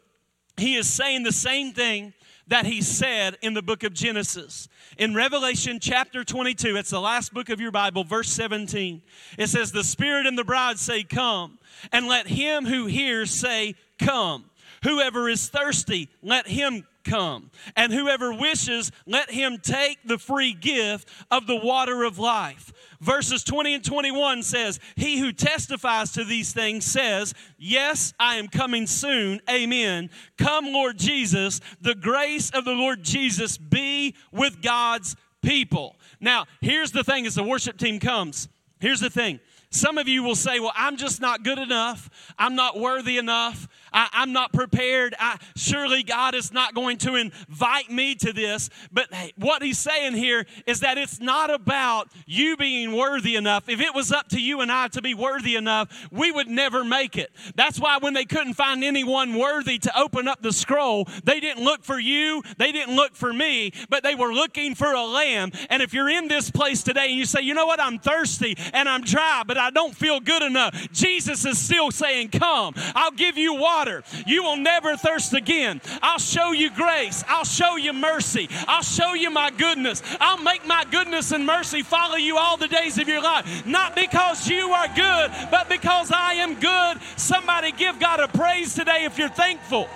He 0.56 0.76
is 0.76 0.88
saying 0.88 1.22
the 1.22 1.32
same 1.32 1.72
thing 1.72 2.12
that 2.50 2.66
he 2.66 2.82
said 2.82 3.38
in 3.42 3.54
the 3.54 3.62
book 3.62 3.84
of 3.84 3.94
Genesis. 3.94 4.68
In 4.98 5.14
Revelation 5.14 5.78
chapter 5.80 6.24
22, 6.24 6.76
it's 6.76 6.90
the 6.90 7.00
last 7.00 7.32
book 7.32 7.48
of 7.48 7.60
your 7.60 7.70
Bible, 7.70 8.04
verse 8.04 8.28
17. 8.28 9.00
It 9.38 9.46
says, 9.46 9.70
The 9.72 9.84
Spirit 9.84 10.26
and 10.26 10.36
the 10.36 10.44
bride 10.44 10.78
say, 10.78 11.04
Come, 11.04 11.58
and 11.92 12.08
let 12.08 12.26
him 12.26 12.66
who 12.66 12.86
hears 12.86 13.30
say, 13.30 13.76
Come. 13.98 14.44
Whoever 14.82 15.28
is 15.28 15.48
thirsty, 15.48 16.08
let 16.22 16.46
him 16.48 16.86
come. 17.04 17.50
And 17.76 17.92
whoever 17.92 18.32
wishes, 18.32 18.90
let 19.06 19.30
him 19.30 19.58
take 19.62 19.98
the 20.04 20.18
free 20.18 20.52
gift 20.52 21.08
of 21.30 21.46
the 21.46 21.56
water 21.56 22.04
of 22.04 22.18
life. 22.18 22.72
Verses 23.00 23.42
20 23.44 23.74
and 23.74 23.84
21 23.84 24.42
says, 24.42 24.78
He 24.96 25.18
who 25.18 25.32
testifies 25.32 26.12
to 26.12 26.24
these 26.24 26.52
things 26.52 26.84
says, 26.84 27.34
Yes, 27.58 28.12
I 28.18 28.36
am 28.36 28.48
coming 28.48 28.86
soon. 28.86 29.40
Amen. 29.48 30.10
Come, 30.36 30.66
Lord 30.66 30.98
Jesus. 30.98 31.60
The 31.80 31.94
grace 31.94 32.50
of 32.50 32.64
the 32.64 32.72
Lord 32.74 33.02
Jesus 33.02 33.56
be 33.56 34.14
with 34.32 34.60
God's 34.62 35.16
people. 35.42 35.96
Now, 36.20 36.46
here's 36.60 36.92
the 36.92 37.04
thing 37.04 37.26
as 37.26 37.34
the 37.34 37.42
worship 37.42 37.78
team 37.78 37.98
comes. 37.98 38.48
Here's 38.80 39.00
the 39.00 39.10
thing. 39.10 39.40
Some 39.70 39.98
of 39.98 40.08
you 40.08 40.22
will 40.22 40.34
say, 40.34 40.58
Well, 40.58 40.72
I'm 40.74 40.96
just 40.96 41.20
not 41.20 41.44
good 41.44 41.58
enough. 41.58 42.10
I'm 42.38 42.56
not 42.56 42.78
worthy 42.78 43.18
enough. 43.18 43.68
I, 43.92 44.09
am 44.22 44.33
not 44.33 44.53
prepared. 44.53 45.14
I, 45.18 45.38
surely 45.57 46.03
God 46.03 46.35
is 46.35 46.53
not 46.53 46.74
going 46.74 46.98
to 46.98 47.16
invite 47.16 47.90
me 47.90 48.14
to 48.16 48.33
this. 48.33 48.70
But 48.92 49.12
what 49.37 49.62
he's 49.62 49.79
saying 49.79 50.14
here 50.14 50.46
is 50.66 50.81
that 50.81 50.98
it's 50.98 51.20
not 51.20 51.53
about 51.53 52.09
you 52.26 52.57
being 52.57 52.96
worthy 52.96 53.37
enough. 53.37 53.68
If 53.68 53.81
it 53.81 53.94
was 53.94 54.12
up 54.12 54.29
to 54.29 54.40
you 54.40 54.61
and 54.61 54.70
I 54.70 54.88
to 54.88 55.03
be 55.03 55.14
worthy 55.14 55.57
enough, 55.57 56.09
we 56.11 56.31
would 56.31 56.48
never 56.48 56.85
make 56.85 57.16
it. 57.16 57.31
That's 57.55 57.79
why 57.79 57.98
when 57.98 58.14
they 58.14 58.24
couldn't 58.24 58.55
find 58.55 58.85
anyone 58.85 59.35
worthy 59.35 59.79
to 59.79 59.98
open 59.98 60.29
up 60.29 60.42
the 60.42 60.53
scroll, 60.53 61.09
they 61.24 61.40
didn't 61.40 61.64
look 61.64 61.85
for 61.85 61.98
you, 61.98 62.42
they 62.59 62.72
didn't 62.72 62.96
look 62.96 63.14
for 63.14 63.33
me, 63.33 63.72
but 63.88 64.03
they 64.03 64.14
were 64.14 64.33
looking 64.33 64.74
for 64.74 64.92
a 64.92 65.05
lamb. 65.05 65.53
And 65.68 65.83
if 65.83 65.92
you're 65.92 66.11
in 66.11 66.29
this 66.29 66.50
place 66.50 66.83
today 66.83 67.09
and 67.11 67.18
you 67.18 67.24
say, 67.24 67.42
you 67.42 67.55
know 67.55 67.66
what, 67.66 67.81
I'm 67.81 67.98
thirsty 67.98 68.57
and 68.72 68.88
I'm 68.88 69.03
dry, 69.03 69.42
but 69.46 69.59
I 69.59 69.70
don't 69.70 69.94
feel 69.94 70.20
good 70.20 70.42
enough, 70.42 70.74
Jesus 70.92 71.44
is 71.44 71.59
still 71.59 71.90
saying, 71.90 72.29
Come, 72.31 72.74
I'll 72.94 73.11
give 73.11 73.37
you 73.37 73.55
water 73.55 73.79
water. 73.80 74.02
You 74.26 74.42
will 74.42 74.56
never 74.56 74.96
thirst 74.96 75.32
again. 75.32 75.80
I'll 76.02 76.18
show 76.18 76.52
you 76.52 76.70
grace. 76.70 77.24
I'll 77.28 77.44
show 77.44 77.76
you 77.76 77.92
mercy. 77.94 78.48
I'll 78.68 78.82
show 78.82 79.14
you 79.14 79.30
my 79.30 79.50
goodness. 79.50 80.02
I'll 80.20 80.42
make 80.42 80.66
my 80.66 80.84
goodness 80.90 81.32
and 81.32 81.46
mercy 81.46 81.82
follow 81.82 82.16
you 82.16 82.36
all 82.36 82.58
the 82.58 82.68
days 82.68 82.98
of 82.98 83.08
your 83.08 83.22
life. 83.22 83.64
Not 83.66 83.94
because 83.94 84.48
you 84.48 84.70
are 84.70 84.88
good, 84.88 85.30
but 85.50 85.70
because 85.70 86.10
I 86.12 86.34
am 86.34 86.60
good. 86.60 86.98
Somebody 87.16 87.72
give 87.72 87.98
God 87.98 88.20
a 88.20 88.28
praise 88.28 88.74
today 88.74 89.04
if 89.04 89.16
you're 89.16 89.30
thankful. 89.30 89.88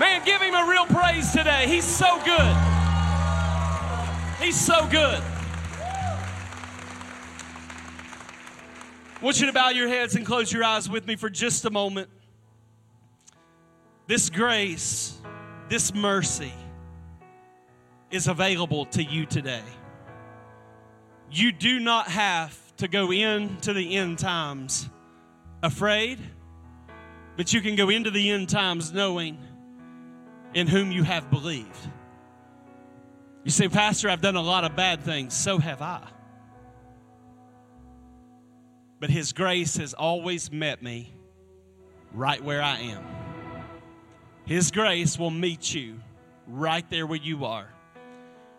Man, 0.00 0.22
give 0.24 0.40
him 0.40 0.54
a 0.54 0.66
real 0.66 0.86
praise 0.86 1.30
today. 1.30 1.66
He's 1.68 1.84
so 1.84 2.18
good. 2.24 2.56
He's 4.40 4.58
so 4.58 4.86
good. 4.90 5.22
I 9.20 9.24
want 9.24 9.38
you 9.40 9.46
to 9.46 9.52
bow 9.52 9.68
your 9.68 9.88
heads 9.88 10.16
and 10.16 10.24
close 10.24 10.50
your 10.50 10.64
eyes 10.64 10.88
with 10.88 11.06
me 11.06 11.16
for 11.16 11.28
just 11.28 11.66
a 11.66 11.70
moment. 11.70 12.08
This 14.06 14.30
grace, 14.30 15.16
this 15.68 15.94
mercy 15.94 16.52
is 18.10 18.26
available 18.26 18.86
to 18.86 19.02
you 19.02 19.26
today. 19.26 19.62
You 21.30 21.52
do 21.52 21.80
not 21.80 22.08
have 22.08 22.58
to 22.78 22.88
go 22.88 23.12
into 23.12 23.72
the 23.72 23.96
end 23.96 24.18
times 24.18 24.88
afraid, 25.62 26.18
but 27.36 27.52
you 27.52 27.60
can 27.60 27.76
go 27.76 27.88
into 27.88 28.10
the 28.10 28.30
end 28.30 28.48
times 28.48 28.92
knowing 28.92 29.38
in 30.52 30.66
whom 30.66 30.92
you 30.92 31.04
have 31.04 31.30
believed. 31.30 31.78
You 33.44 33.50
say, 33.50 33.68
Pastor, 33.68 34.10
I've 34.10 34.20
done 34.20 34.36
a 34.36 34.42
lot 34.42 34.64
of 34.64 34.76
bad 34.76 35.02
things. 35.02 35.34
So 35.34 35.58
have 35.58 35.80
I. 35.80 36.06
But 39.00 39.10
His 39.10 39.32
grace 39.32 39.78
has 39.78 39.94
always 39.94 40.52
met 40.52 40.82
me 40.82 41.12
right 42.12 42.42
where 42.42 42.62
I 42.62 42.78
am. 42.80 43.21
His 44.44 44.70
grace 44.70 45.18
will 45.18 45.30
meet 45.30 45.74
you 45.74 46.00
right 46.46 46.88
there 46.90 47.06
where 47.06 47.18
you 47.18 47.44
are. 47.44 47.68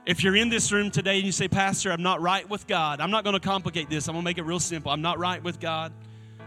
If 0.05 0.23
you're 0.23 0.35
in 0.35 0.49
this 0.49 0.71
room 0.71 0.91
today 0.91 1.17
and 1.17 1.25
you 1.25 1.31
say, 1.31 1.47
Pastor, 1.47 1.91
I'm 1.91 2.03
not 2.03 2.21
right 2.21 2.49
with 2.49 2.67
God, 2.67 2.99
I'm 2.99 3.11
not 3.11 3.23
going 3.23 3.35
to 3.35 3.39
complicate 3.39 3.89
this. 3.89 4.07
I'm 4.07 4.13
going 4.13 4.23
to 4.23 4.25
make 4.25 4.37
it 4.37 4.43
real 4.43 4.59
simple. 4.59 4.91
I'm 4.91 5.01
not 5.01 5.17
right 5.17 5.41
with 5.41 5.59
God. 5.59 5.93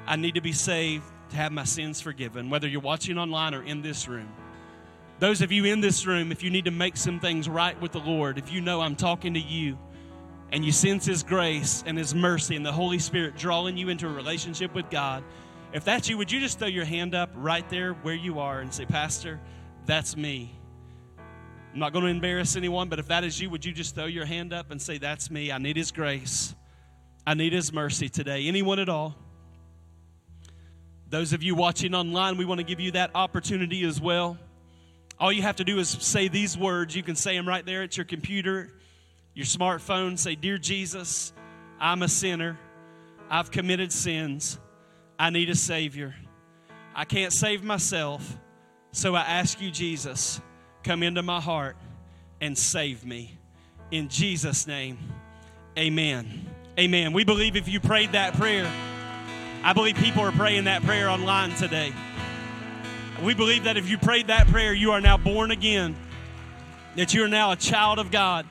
I 0.07 0.16
need 0.16 0.35
to 0.35 0.40
be 0.40 0.53
saved 0.53 1.05
to 1.31 1.37
have 1.37 1.53
my 1.53 1.64
sins 1.64 2.01
forgiven, 2.01 2.51
whether 2.51 2.68
you're 2.68 2.81
watching 2.81 3.18
online 3.18 3.55
or 3.55 3.62
in 3.62 3.83
this 3.83 4.09
room. 4.09 4.29
Those 5.18 5.40
of 5.40 5.51
you 5.51 5.64
in 5.64 5.81
this 5.81 6.07
room, 6.07 6.31
if 6.31 6.42
you 6.42 6.51
need 6.51 6.66
to 6.66 6.70
make 6.70 6.96
some 6.96 7.18
things 7.18 7.49
right 7.49 7.81
with 7.81 7.92
the 7.92 8.01
Lord, 8.01 8.37
if 8.37 8.53
you 8.53 8.61
know 8.61 8.83
I'm 8.83 8.96
talking 8.96 9.33
to 9.35 9.40
you 9.40 9.79
and 10.53 10.64
you 10.64 10.72
sense 10.72 11.07
His 11.07 11.22
grace 11.22 11.83
and 11.87 11.96
His 11.96 12.14
mercy 12.14 12.55
and 12.55 12.64
the 12.64 12.72
Holy 12.72 12.99
Spirit 12.99 13.37
drawing 13.37 13.76
you 13.76 13.89
into 13.89 14.07
a 14.07 14.12
relationship 14.12 14.74
with 14.74 14.91
God, 14.91 15.24
if 15.73 15.85
that's 15.85 16.09
you, 16.09 16.17
would 16.19 16.31
you 16.31 16.41
just 16.41 16.59
throw 16.59 16.69
your 16.69 16.85
hand 16.85 17.14
up 17.14 17.31
right 17.35 17.69
there 17.69 17.93
where 17.93 18.14
you 18.14 18.39
are 18.39 18.61
and 18.61 18.73
say, 18.73 18.85
Pastor, 18.85 19.41
that's 19.85 20.17
me? 20.17 20.57
I'm 21.77 21.81
not 21.81 21.93
going 21.93 22.07
to 22.07 22.11
embarrass 22.11 22.57
anyone, 22.57 22.89
but 22.89 22.99
if 22.99 23.09
that 23.09 23.23
is 23.23 23.39
you, 23.39 23.51
would 23.51 23.62
you 23.62 23.73
just 23.73 23.95
throw 23.95 24.07
your 24.07 24.25
hand 24.25 24.55
up 24.55 24.71
and 24.71 24.81
say, 24.81 24.97
That's 24.97 25.31
me? 25.31 25.53
I 25.53 25.59
need 25.59 25.77
His 25.77 25.93
grace. 25.93 26.55
I 27.27 27.35
need 27.35 27.53
His 27.53 27.71
mercy 27.71 28.09
today. 28.09 28.49
Anyone 28.49 28.79
at 28.79 28.89
all? 28.89 29.14
Those 31.11 31.35
of 31.35 31.43
you 31.43 31.55
watching 31.55 31.95
online, 31.95 32.39
we 32.39 32.47
want 32.47 32.61
to 32.61 32.64
give 32.64 32.81
you 32.81 32.93
that 32.93 33.11
opportunity 33.14 33.85
as 33.85 34.01
well. 34.01 34.39
All 35.21 35.31
you 35.31 35.43
have 35.43 35.57
to 35.57 35.64
do 35.64 35.79
is 35.79 35.91
say 35.91 36.29
these 36.29 36.57
words. 36.57 36.97
You 36.97 37.03
can 37.03 37.14
say 37.14 37.37
them 37.37 37.47
right 37.47 37.64
there 37.67 37.83
at 37.83 37.97
your 37.99 38.07
computer, 38.07 38.73
your 39.35 39.45
smartphone. 39.45 40.19
Say, 40.19 40.35
Dear 40.35 40.57
Jesus, 40.57 41.35
I'm 41.79 42.03
a 42.03 42.09
sinner. 42.09 42.59
I've 43.29 43.51
committed 43.51 43.93
sins. 43.93 44.59
I 45.19 45.31
need 45.31 45.51
a 45.51 45.55
Savior. 45.55 46.14
I 46.95 47.05
can't 47.05 47.33
save 47.33 47.62
myself. 47.62 48.39
So 48.93 49.14
I 49.14 49.23
ask 49.23 49.61
you, 49.61 49.71
Jesus, 49.71 50.41
come 50.83 51.03
into 51.03 51.23
my 51.23 51.41
heart 51.41 51.77
and 52.41 52.57
save 52.57 53.05
me. 53.05 53.39
In 53.91 54.09
Jesus' 54.09 54.67
name, 54.67 54.99
amen. 55.79 56.47
Amen. 56.79 57.12
We 57.12 57.25
believe 57.25 57.57
if 57.57 57.69
you 57.69 57.81
prayed 57.81 58.12
that 58.12 58.35
prayer, 58.35 58.71
I 59.62 59.73
believe 59.73 59.97
people 59.97 60.23
are 60.23 60.33
praying 60.33 60.64
that 60.64 60.83
prayer 60.83 61.09
online 61.09 61.51
today. 61.55 61.93
We 63.23 63.35
believe 63.35 63.64
that 63.64 63.77
if 63.77 63.89
you 63.89 63.97
prayed 63.97 64.27
that 64.27 64.47
prayer, 64.49 64.75
you 64.75 64.93
are 64.93 65.01
now 65.01 65.17
born 65.17 65.51
again, 65.51 65.97
that 66.97 67.14
you 67.14 67.25
are 67.25 67.29
now 67.29 67.53
a 67.53 67.57
child 67.57 67.99
of 67.99 68.11
God. 68.11 68.47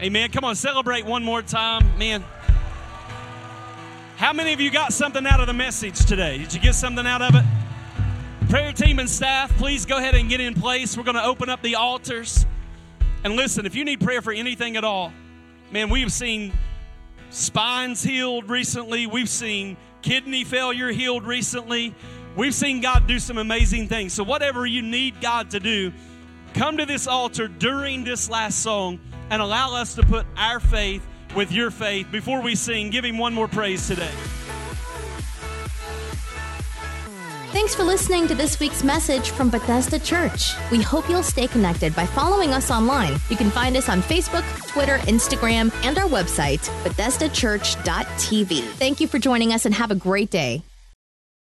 Amen. 0.00 0.30
Come 0.30 0.44
on, 0.44 0.54
celebrate 0.54 1.04
one 1.04 1.24
more 1.24 1.42
time. 1.42 1.98
Man, 1.98 2.24
how 4.20 4.34
many 4.34 4.52
of 4.52 4.60
you 4.60 4.70
got 4.70 4.92
something 4.92 5.26
out 5.26 5.40
of 5.40 5.46
the 5.46 5.54
message 5.54 6.04
today? 6.04 6.36
Did 6.36 6.52
you 6.52 6.60
get 6.60 6.74
something 6.74 7.06
out 7.06 7.22
of 7.22 7.34
it? 7.34 8.50
Prayer 8.50 8.70
team 8.70 8.98
and 8.98 9.08
staff, 9.08 9.50
please 9.56 9.86
go 9.86 9.96
ahead 9.96 10.14
and 10.14 10.28
get 10.28 10.40
in 10.40 10.52
place. 10.52 10.94
We're 10.94 11.04
going 11.04 11.16
to 11.16 11.24
open 11.24 11.48
up 11.48 11.62
the 11.62 11.76
altars. 11.76 12.44
And 13.24 13.34
listen, 13.34 13.64
if 13.64 13.74
you 13.74 13.82
need 13.82 13.98
prayer 13.98 14.20
for 14.20 14.30
anything 14.30 14.76
at 14.76 14.84
all, 14.84 15.10
man, 15.70 15.88
we 15.88 16.02
have 16.02 16.12
seen 16.12 16.52
spines 17.30 18.02
healed 18.02 18.50
recently. 18.50 19.06
We've 19.06 19.26
seen 19.26 19.78
kidney 20.02 20.44
failure 20.44 20.88
healed 20.88 21.24
recently. 21.24 21.94
We've 22.36 22.54
seen 22.54 22.82
God 22.82 23.06
do 23.06 23.20
some 23.20 23.38
amazing 23.38 23.88
things. 23.88 24.12
So, 24.12 24.22
whatever 24.22 24.66
you 24.66 24.82
need 24.82 25.22
God 25.22 25.48
to 25.52 25.60
do, 25.60 25.94
come 26.52 26.76
to 26.76 26.84
this 26.84 27.06
altar 27.06 27.48
during 27.48 28.04
this 28.04 28.28
last 28.28 28.58
song 28.58 29.00
and 29.30 29.40
allow 29.40 29.74
us 29.76 29.94
to 29.94 30.02
put 30.02 30.26
our 30.36 30.60
faith 30.60 31.06
with 31.34 31.52
your 31.52 31.70
faith. 31.70 32.10
Before 32.10 32.40
we 32.40 32.54
sing, 32.54 32.90
give 32.90 33.04
Him 33.04 33.18
one 33.18 33.34
more 33.34 33.48
praise 33.48 33.86
today. 33.86 34.10
Thanks 37.52 37.74
for 37.74 37.82
listening 37.82 38.28
to 38.28 38.34
this 38.36 38.60
week's 38.60 38.84
message 38.84 39.30
from 39.30 39.50
Bethesda 39.50 39.98
Church. 39.98 40.52
We 40.70 40.80
hope 40.80 41.08
you'll 41.10 41.24
stay 41.24 41.48
connected 41.48 41.96
by 41.96 42.06
following 42.06 42.50
us 42.50 42.70
online. 42.70 43.16
You 43.28 43.36
can 43.36 43.50
find 43.50 43.76
us 43.76 43.88
on 43.88 44.02
Facebook, 44.02 44.44
Twitter, 44.68 44.98
Instagram, 44.98 45.72
and 45.84 45.98
our 45.98 46.08
website, 46.08 46.60
BethesdaChurch.tv. 46.84 48.62
Thank 48.62 49.00
you 49.00 49.08
for 49.08 49.18
joining 49.18 49.52
us 49.52 49.66
and 49.66 49.74
have 49.74 49.90
a 49.90 49.96
great 49.96 50.30
day. 50.30 50.62